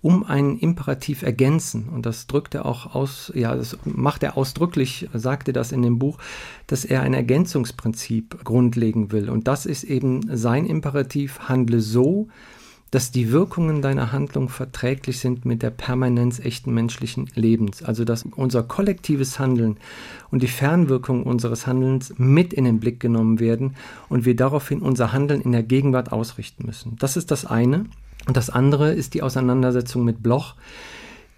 um 0.00 0.24
einen 0.24 0.58
Imperativ 0.58 1.22
ergänzen. 1.22 1.88
Und 1.88 2.06
das 2.06 2.26
drückt 2.26 2.54
er 2.54 2.66
auch 2.66 2.94
aus, 2.94 3.32
ja, 3.34 3.56
das 3.56 3.76
macht 3.84 4.22
er 4.22 4.36
ausdrücklich, 4.36 5.08
sagt 5.12 5.48
er 5.48 5.54
das 5.54 5.72
in 5.72 5.82
dem 5.82 5.98
Buch, 5.98 6.18
dass 6.66 6.84
er 6.84 7.02
ein 7.02 7.14
Ergänzungsprinzip 7.14 8.44
grundlegen 8.44 9.10
will. 9.10 9.28
Und 9.28 9.48
das 9.48 9.66
ist 9.66 9.84
eben 9.84 10.20
sein 10.36 10.66
Imperativ, 10.66 11.40
handle 11.48 11.80
so, 11.80 12.28
dass 12.90 13.10
die 13.10 13.32
Wirkungen 13.32 13.82
deiner 13.82 14.12
Handlung 14.12 14.48
verträglich 14.48 15.18
sind 15.18 15.44
mit 15.44 15.62
der 15.62 15.70
Permanenz 15.70 16.38
echten 16.38 16.72
menschlichen 16.72 17.28
Lebens. 17.34 17.82
Also 17.82 18.04
dass 18.04 18.24
unser 18.24 18.62
kollektives 18.62 19.38
Handeln 19.38 19.76
und 20.30 20.42
die 20.42 20.48
Fernwirkungen 20.48 21.24
unseres 21.24 21.66
Handelns 21.66 22.14
mit 22.16 22.52
in 22.54 22.64
den 22.64 22.80
Blick 22.80 23.00
genommen 23.00 23.40
werden 23.40 23.76
und 24.08 24.24
wir 24.24 24.36
daraufhin 24.36 24.80
unser 24.80 25.12
Handeln 25.12 25.42
in 25.42 25.52
der 25.52 25.62
Gegenwart 25.62 26.12
ausrichten 26.12 26.64
müssen. 26.64 26.96
Das 26.98 27.16
ist 27.16 27.30
das 27.30 27.44
eine. 27.44 27.84
Und 28.26 28.36
das 28.36 28.50
andere 28.50 28.92
ist 28.92 29.14
die 29.14 29.22
Auseinandersetzung 29.22 30.04
mit 30.04 30.22
Bloch, 30.22 30.54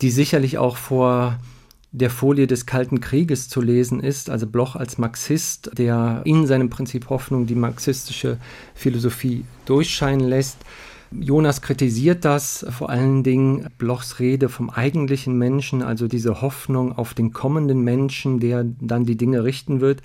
die 0.03 0.11
sicherlich 0.11 0.59
auch 0.59 0.77
vor 0.77 1.39
der 1.93 2.11
Folie 2.11 2.47
des 2.47 2.67
Kalten 2.67 3.01
Krieges 3.01 3.49
zu 3.49 3.61
lesen 3.61 4.01
ist, 4.01 4.31
also 4.31 4.47
Bloch 4.47 4.77
als 4.77 4.99
Marxist, 4.99 5.73
der 5.77 6.23
in 6.25 6.47
seinem 6.47 6.71
Prinzip 6.71 7.11
Hoffnung 7.11 7.47
die 7.47 7.57
marxistische 7.57 8.39
Philosophie 8.75 9.45
durchscheinen 9.65 10.29
lässt 10.29 10.59
Jonas 11.13 11.61
kritisiert 11.61 12.25
das, 12.25 12.65
vor 12.71 12.89
allen 12.89 13.25
Dingen 13.25 13.69
Blochs 13.79 14.21
Rede 14.21 14.49
vom 14.49 14.71
eigentlichen 14.71 15.37
Menschen, 15.37 15.83
also 15.83 16.07
diese 16.07 16.41
Hoffnung 16.41 16.97
auf 16.97 17.15
den 17.15 17.33
kommenden 17.33 17.83
Menschen, 17.83 18.39
der 18.39 18.65
dann 18.81 19.05
die 19.05 19.17
Dinge 19.17 19.43
richten 19.43 19.81
wird. 19.81 20.03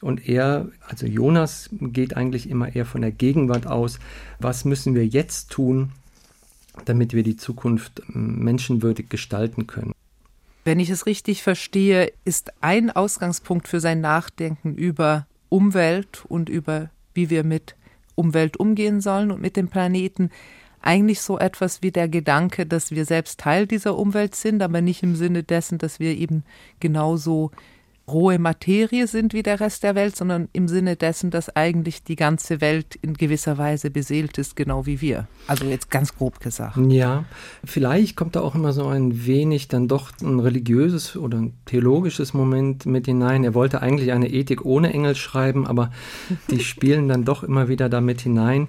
Und 0.00 0.28
er, 0.28 0.68
also 0.86 1.06
Jonas, 1.06 1.70
geht 1.72 2.16
eigentlich 2.16 2.48
immer 2.48 2.74
eher 2.74 2.84
von 2.84 3.00
der 3.00 3.10
Gegenwart 3.10 3.66
aus. 3.66 3.98
Was 4.38 4.64
müssen 4.64 4.94
wir 4.94 5.06
jetzt 5.06 5.50
tun, 5.50 5.92
damit 6.84 7.14
wir 7.14 7.22
die 7.22 7.36
Zukunft 7.36 8.02
menschenwürdig 8.08 9.08
gestalten 9.08 9.66
können? 9.66 9.92
Wenn 10.64 10.78
ich 10.78 10.90
es 10.90 11.06
richtig 11.06 11.42
verstehe, 11.42 12.12
ist 12.24 12.52
ein 12.60 12.90
Ausgangspunkt 12.90 13.66
für 13.66 13.80
sein 13.80 14.02
Nachdenken 14.02 14.74
über 14.74 15.26
Umwelt 15.48 16.24
und 16.28 16.50
über 16.50 16.90
wie 17.14 17.30
wir 17.30 17.42
mit 17.42 17.74
Umwelt 18.18 18.58
umgehen 18.58 19.00
sollen 19.00 19.30
und 19.30 19.40
mit 19.40 19.56
dem 19.56 19.68
Planeten, 19.68 20.30
eigentlich 20.80 21.20
so 21.20 21.38
etwas 21.38 21.82
wie 21.82 21.90
der 21.90 22.08
Gedanke, 22.08 22.66
dass 22.66 22.90
wir 22.90 23.04
selbst 23.04 23.40
Teil 23.40 23.66
dieser 23.66 23.98
Umwelt 23.98 24.34
sind, 24.34 24.62
aber 24.62 24.80
nicht 24.80 25.02
im 25.02 25.16
Sinne 25.16 25.42
dessen, 25.42 25.78
dass 25.78 25.98
wir 25.98 26.16
eben 26.16 26.44
genauso 26.80 27.50
rohe 28.10 28.38
Materie 28.38 29.06
sind 29.06 29.34
wie 29.34 29.42
der 29.42 29.60
Rest 29.60 29.82
der 29.82 29.94
Welt, 29.94 30.16
sondern 30.16 30.48
im 30.52 30.68
Sinne 30.68 30.96
dessen, 30.96 31.30
dass 31.30 31.54
eigentlich 31.54 32.02
die 32.02 32.16
ganze 32.16 32.60
Welt 32.60 32.96
in 32.96 33.14
gewisser 33.14 33.58
Weise 33.58 33.90
beseelt 33.90 34.38
ist, 34.38 34.56
genau 34.56 34.86
wie 34.86 35.00
wir. 35.00 35.26
Also 35.46 35.64
jetzt 35.64 35.90
ganz 35.90 36.14
grob 36.16 36.40
gesagt. 36.40 36.76
Ja, 36.88 37.24
vielleicht 37.64 38.16
kommt 38.16 38.36
da 38.36 38.40
auch 38.40 38.54
immer 38.54 38.72
so 38.72 38.86
ein 38.86 39.26
wenig 39.26 39.68
dann 39.68 39.88
doch 39.88 40.12
ein 40.22 40.40
religiöses 40.40 41.16
oder 41.16 41.38
ein 41.38 41.54
theologisches 41.66 42.34
Moment 42.34 42.86
mit 42.86 43.06
hinein. 43.06 43.44
Er 43.44 43.54
wollte 43.54 43.82
eigentlich 43.82 44.12
eine 44.12 44.28
Ethik 44.28 44.64
ohne 44.64 44.92
Engel 44.92 45.14
schreiben, 45.14 45.66
aber 45.66 45.90
die 46.50 46.60
spielen 46.64 47.08
dann 47.08 47.24
doch 47.24 47.42
immer 47.42 47.68
wieder 47.68 47.88
damit 47.88 48.20
hinein. 48.20 48.68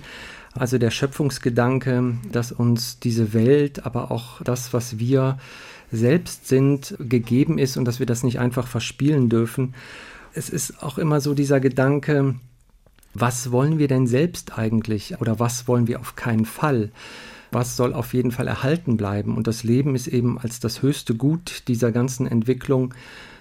Also 0.53 0.77
der 0.77 0.91
Schöpfungsgedanke, 0.91 2.15
dass 2.31 2.51
uns 2.51 2.99
diese 2.99 3.33
Welt, 3.33 3.85
aber 3.85 4.11
auch 4.11 4.41
das, 4.41 4.73
was 4.73 4.97
wir 4.97 5.37
selbst 5.91 6.47
sind, 6.47 6.95
gegeben 6.99 7.57
ist 7.57 7.77
und 7.77 7.85
dass 7.85 7.99
wir 7.99 8.05
das 8.05 8.23
nicht 8.23 8.39
einfach 8.39 8.67
verspielen 8.67 9.29
dürfen. 9.29 9.73
Es 10.33 10.49
ist 10.49 10.83
auch 10.83 10.97
immer 10.97 11.21
so 11.21 11.33
dieser 11.33 11.59
Gedanke, 11.59 12.35
was 13.13 13.51
wollen 13.51 13.79
wir 13.79 13.87
denn 13.87 14.07
selbst 14.07 14.57
eigentlich 14.57 15.19
oder 15.19 15.39
was 15.39 15.67
wollen 15.67 15.87
wir 15.87 15.99
auf 15.99 16.15
keinen 16.15 16.45
Fall? 16.45 16.91
Was 17.51 17.75
soll 17.75 17.93
auf 17.93 18.13
jeden 18.13 18.31
Fall 18.31 18.47
erhalten 18.47 18.95
bleiben? 18.95 19.35
Und 19.35 19.47
das 19.47 19.63
Leben 19.63 19.95
ist 19.95 20.07
eben 20.07 20.37
als 20.37 20.59
das 20.59 20.83
höchste 20.83 21.15
Gut 21.15 21.63
dieser 21.67 21.91
ganzen 21.91 22.27
Entwicklung 22.27 22.93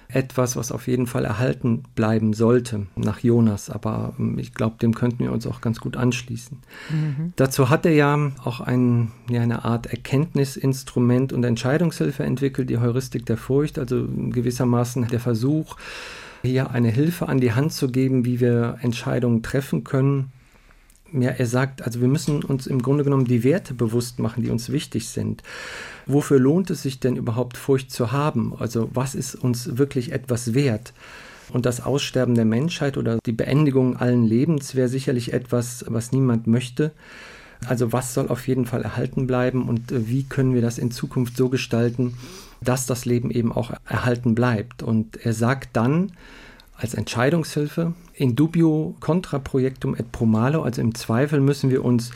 etwas, 0.09 0.57
was 0.57 0.73
auf 0.73 0.89
jeden 0.89 1.07
Fall 1.07 1.25
erhalten 1.25 1.83
bleiben 1.95 2.33
sollte, 2.33 2.87
nach 2.97 3.21
Jonas. 3.21 3.69
Aber 3.69 4.15
ähm, 4.19 4.39
ich 4.39 4.55
glaube, 4.55 4.77
dem 4.81 4.95
könnten 4.95 5.21
wir 5.21 5.33
uns 5.33 5.47
auch 5.47 5.61
ganz 5.61 5.81
gut 5.81 5.97
anschließen. 5.97 6.59
Mhm. 6.91 7.33
Dazu 7.37 7.69
hat 7.69 7.85
er 7.85 7.93
ja 7.93 8.33
auch 8.45 8.61
ein, 8.61 9.13
ja, 9.29 9.43
eine 9.43 9.65
Art 9.65 9.87
Erkenntnisinstrument 9.87 11.33
und 11.33 11.45
Entscheidungshilfe 11.45 12.25
entwickelt, 12.25 12.71
die 12.71 12.79
Heuristik 12.79 13.27
der 13.27 13.37
Furcht, 13.37 13.79
also 13.79 14.07
gewissermaßen 14.09 15.09
der 15.09 15.21
Versuch, 15.21 15.77
hier 16.43 16.71
eine 16.71 16.89
Hilfe 16.89 17.29
an 17.29 17.41
die 17.41 17.53
Hand 17.53 17.73
zu 17.73 17.91
geben, 17.91 18.25
wie 18.25 18.41
wir 18.41 18.79
Entscheidungen 18.81 19.43
treffen 19.43 19.85
können 19.85 20.33
ja, 21.13 21.31
er 21.31 21.47
sagt, 21.47 21.83
also 21.83 22.01
wir 22.01 22.09
müssen 22.09 22.43
uns 22.45 22.67
im 22.67 22.83
Grunde 22.83 23.05
genommen 23.05 23.25
die 23.25 23.45
Werte 23.45 23.75
bewusst 23.75 24.19
machen, 24.19 24.43
die 24.43 24.51
uns 24.51 24.71
wichtig 24.71 25.09
sind. 25.09 25.43
Wofür 26.07 26.39
lohnt 26.39 26.71
es 26.71 26.83
sich 26.83 27.01
denn 27.01 27.17
überhaupt 27.17 27.57
Furcht 27.57 27.91
zu 27.91 28.13
haben? 28.13 28.55
Also 28.59 28.91
was 28.93 29.15
ist 29.15 29.35
uns 29.35 29.79
wirklich 29.79 30.13
etwas 30.13 30.55
wert? 30.55 30.93
Und 31.51 31.65
das 31.65 31.81
Aussterben 31.81 32.35
der 32.35 32.45
Menschheit 32.45 32.97
oder 32.99 33.19
die 33.25 33.33
Beendigung 33.33 33.97
allen 33.97 34.25
Lebens 34.25 34.75
wäre 34.75 34.89
sicherlich 34.89 35.33
etwas, 35.33 35.85
was 35.89 36.13
niemand 36.13 36.47
möchte. 36.47 36.93
Also 37.67 37.93
was 37.93 38.15
soll 38.15 38.29
auf 38.29 38.47
jeden 38.47 38.67
Fall 38.67 38.83
erhalten 38.83 39.27
bleiben 39.27 39.69
und 39.69 39.91
äh, 39.91 40.09
wie 40.09 40.25
können 40.25 40.55
wir 40.55 40.63
das 40.63 40.79
in 40.79 40.91
Zukunft 40.91 41.37
so 41.37 41.49
gestalten, 41.49 42.15
dass 42.61 42.87
das 42.87 43.05
Leben 43.05 43.31
eben 43.31 43.51
auch 43.51 43.73
erhalten 43.87 44.35
bleibt? 44.35 44.83
Und 44.83 45.25
er 45.25 45.33
sagt 45.33 45.71
dann, 45.73 46.13
als 46.79 46.95
Entscheidungshilfe. 46.95 47.93
In 48.15 48.35
dubio 48.35 48.97
contra 49.01 49.39
projectum 49.39 49.95
et 49.95 50.11
pro 50.11 50.27
malo, 50.27 50.63
also 50.63 50.81
im 50.81 50.95
Zweifel 50.95 51.41
müssen 51.41 51.71
wir 51.71 51.85
uns 51.85 52.11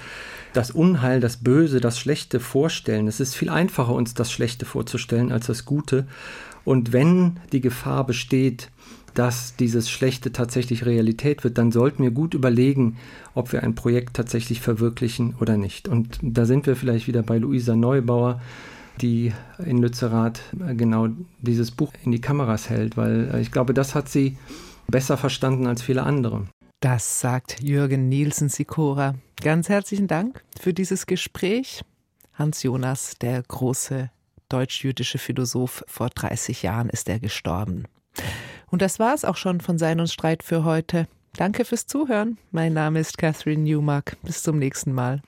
das 0.53 0.71
Unheil, 0.71 1.21
das 1.21 1.39
Böse, 1.39 1.81
das 1.81 1.99
Schlechte 1.99 2.41
vorstellen. 2.41 3.09
Es 3.09 3.21
ist 3.21 3.35
viel 3.35 3.49
einfacher, 3.49 3.93
uns 3.93 4.15
das 4.15 4.31
Schlechte 4.31 4.65
vorzustellen 4.65 5.33
als 5.33 5.47
das 5.47 5.65
Gute. 5.65 6.07
Und 6.65 6.93
wenn 6.93 7.39
die 7.53 7.61
Gefahr 7.61 8.07
besteht, 8.07 8.71
dass 9.15 9.57
dieses 9.57 9.91
Schlechte 9.91 10.33
tatsächlich 10.33 10.87
Realität 10.87 11.45
wird, 11.45 11.59
dann 11.59 11.73
sollten 11.73 12.03
wir 12.03 12.11
gut 12.11 12.35
überlegen, 12.35 12.97
ob 13.35 13.53
wir 13.53 13.63
ein 13.63 13.75
Projekt 13.75 14.15
tatsächlich 14.15 14.61
verwirklichen 14.61 15.35
oder 15.41 15.57
nicht. 15.57 15.89
Und 15.89 16.19
da 16.23 16.45
sind 16.45 16.67
wir 16.67 16.77
vielleicht 16.77 17.09
wieder 17.09 17.23
bei 17.23 17.39
Luisa 17.39 17.77
Neubauer, 17.77 18.41
die 19.01 19.33
in 19.65 19.79
Lützerath 19.79 20.41
äh, 20.61 20.75
genau 20.75 21.09
dieses 21.41 21.71
Buch 21.71 21.93
in 22.05 22.13
die 22.13 22.21
Kameras 22.21 22.71
hält, 22.71 22.97
weil 22.97 23.31
äh, 23.33 23.41
ich 23.41 23.51
glaube, 23.51 23.75
das 23.75 23.95
hat 23.95 24.09
sie 24.09 24.37
besser 24.89 25.17
verstanden 25.17 25.67
als 25.67 25.83
viele 25.83 26.03
andere. 26.03 26.47
Das 26.81 27.21
sagt 27.21 27.63
Jürgen 27.63 28.09
Nielsen 28.09 28.49
Sikora. 28.49 29.15
Ganz 29.41 29.69
herzlichen 29.69 30.09
Dank 30.09 30.43
für 30.61 30.75
dieses 30.75 31.07
Gespräch. 31.07 31.83
Hans 32.35 32.63
Jonas, 32.63 33.15
der 33.21 33.43
große 33.43 34.11
deutsch-jüdische 34.49 35.19
Philosoph, 35.19 35.85
vor 35.87 36.11
30 36.11 36.63
Jahren 36.63 36.91
ist 36.91 37.09
er 37.09 37.21
gestorben. 37.21 37.85
Und 38.71 38.83
das 38.83 38.99
war 38.99 39.15
es 39.15 39.25
auch 39.25 39.37
schon 39.37 39.61
von 39.61 39.79
Sein 39.79 40.01
und 40.01 40.11
Streit 40.11 40.43
für 40.43 40.65
heute. 40.65 41.07
Danke 41.37 41.65
fürs 41.65 41.87
Zuhören. 41.87 42.39
Mein 42.51 42.73
Name 42.73 43.01
ist 43.01 43.17
Catherine 43.17 43.63
Newmark. 43.63 44.17
Bis 44.23 44.43
zum 44.43 44.59
nächsten 44.59 44.93
Mal. 44.93 45.23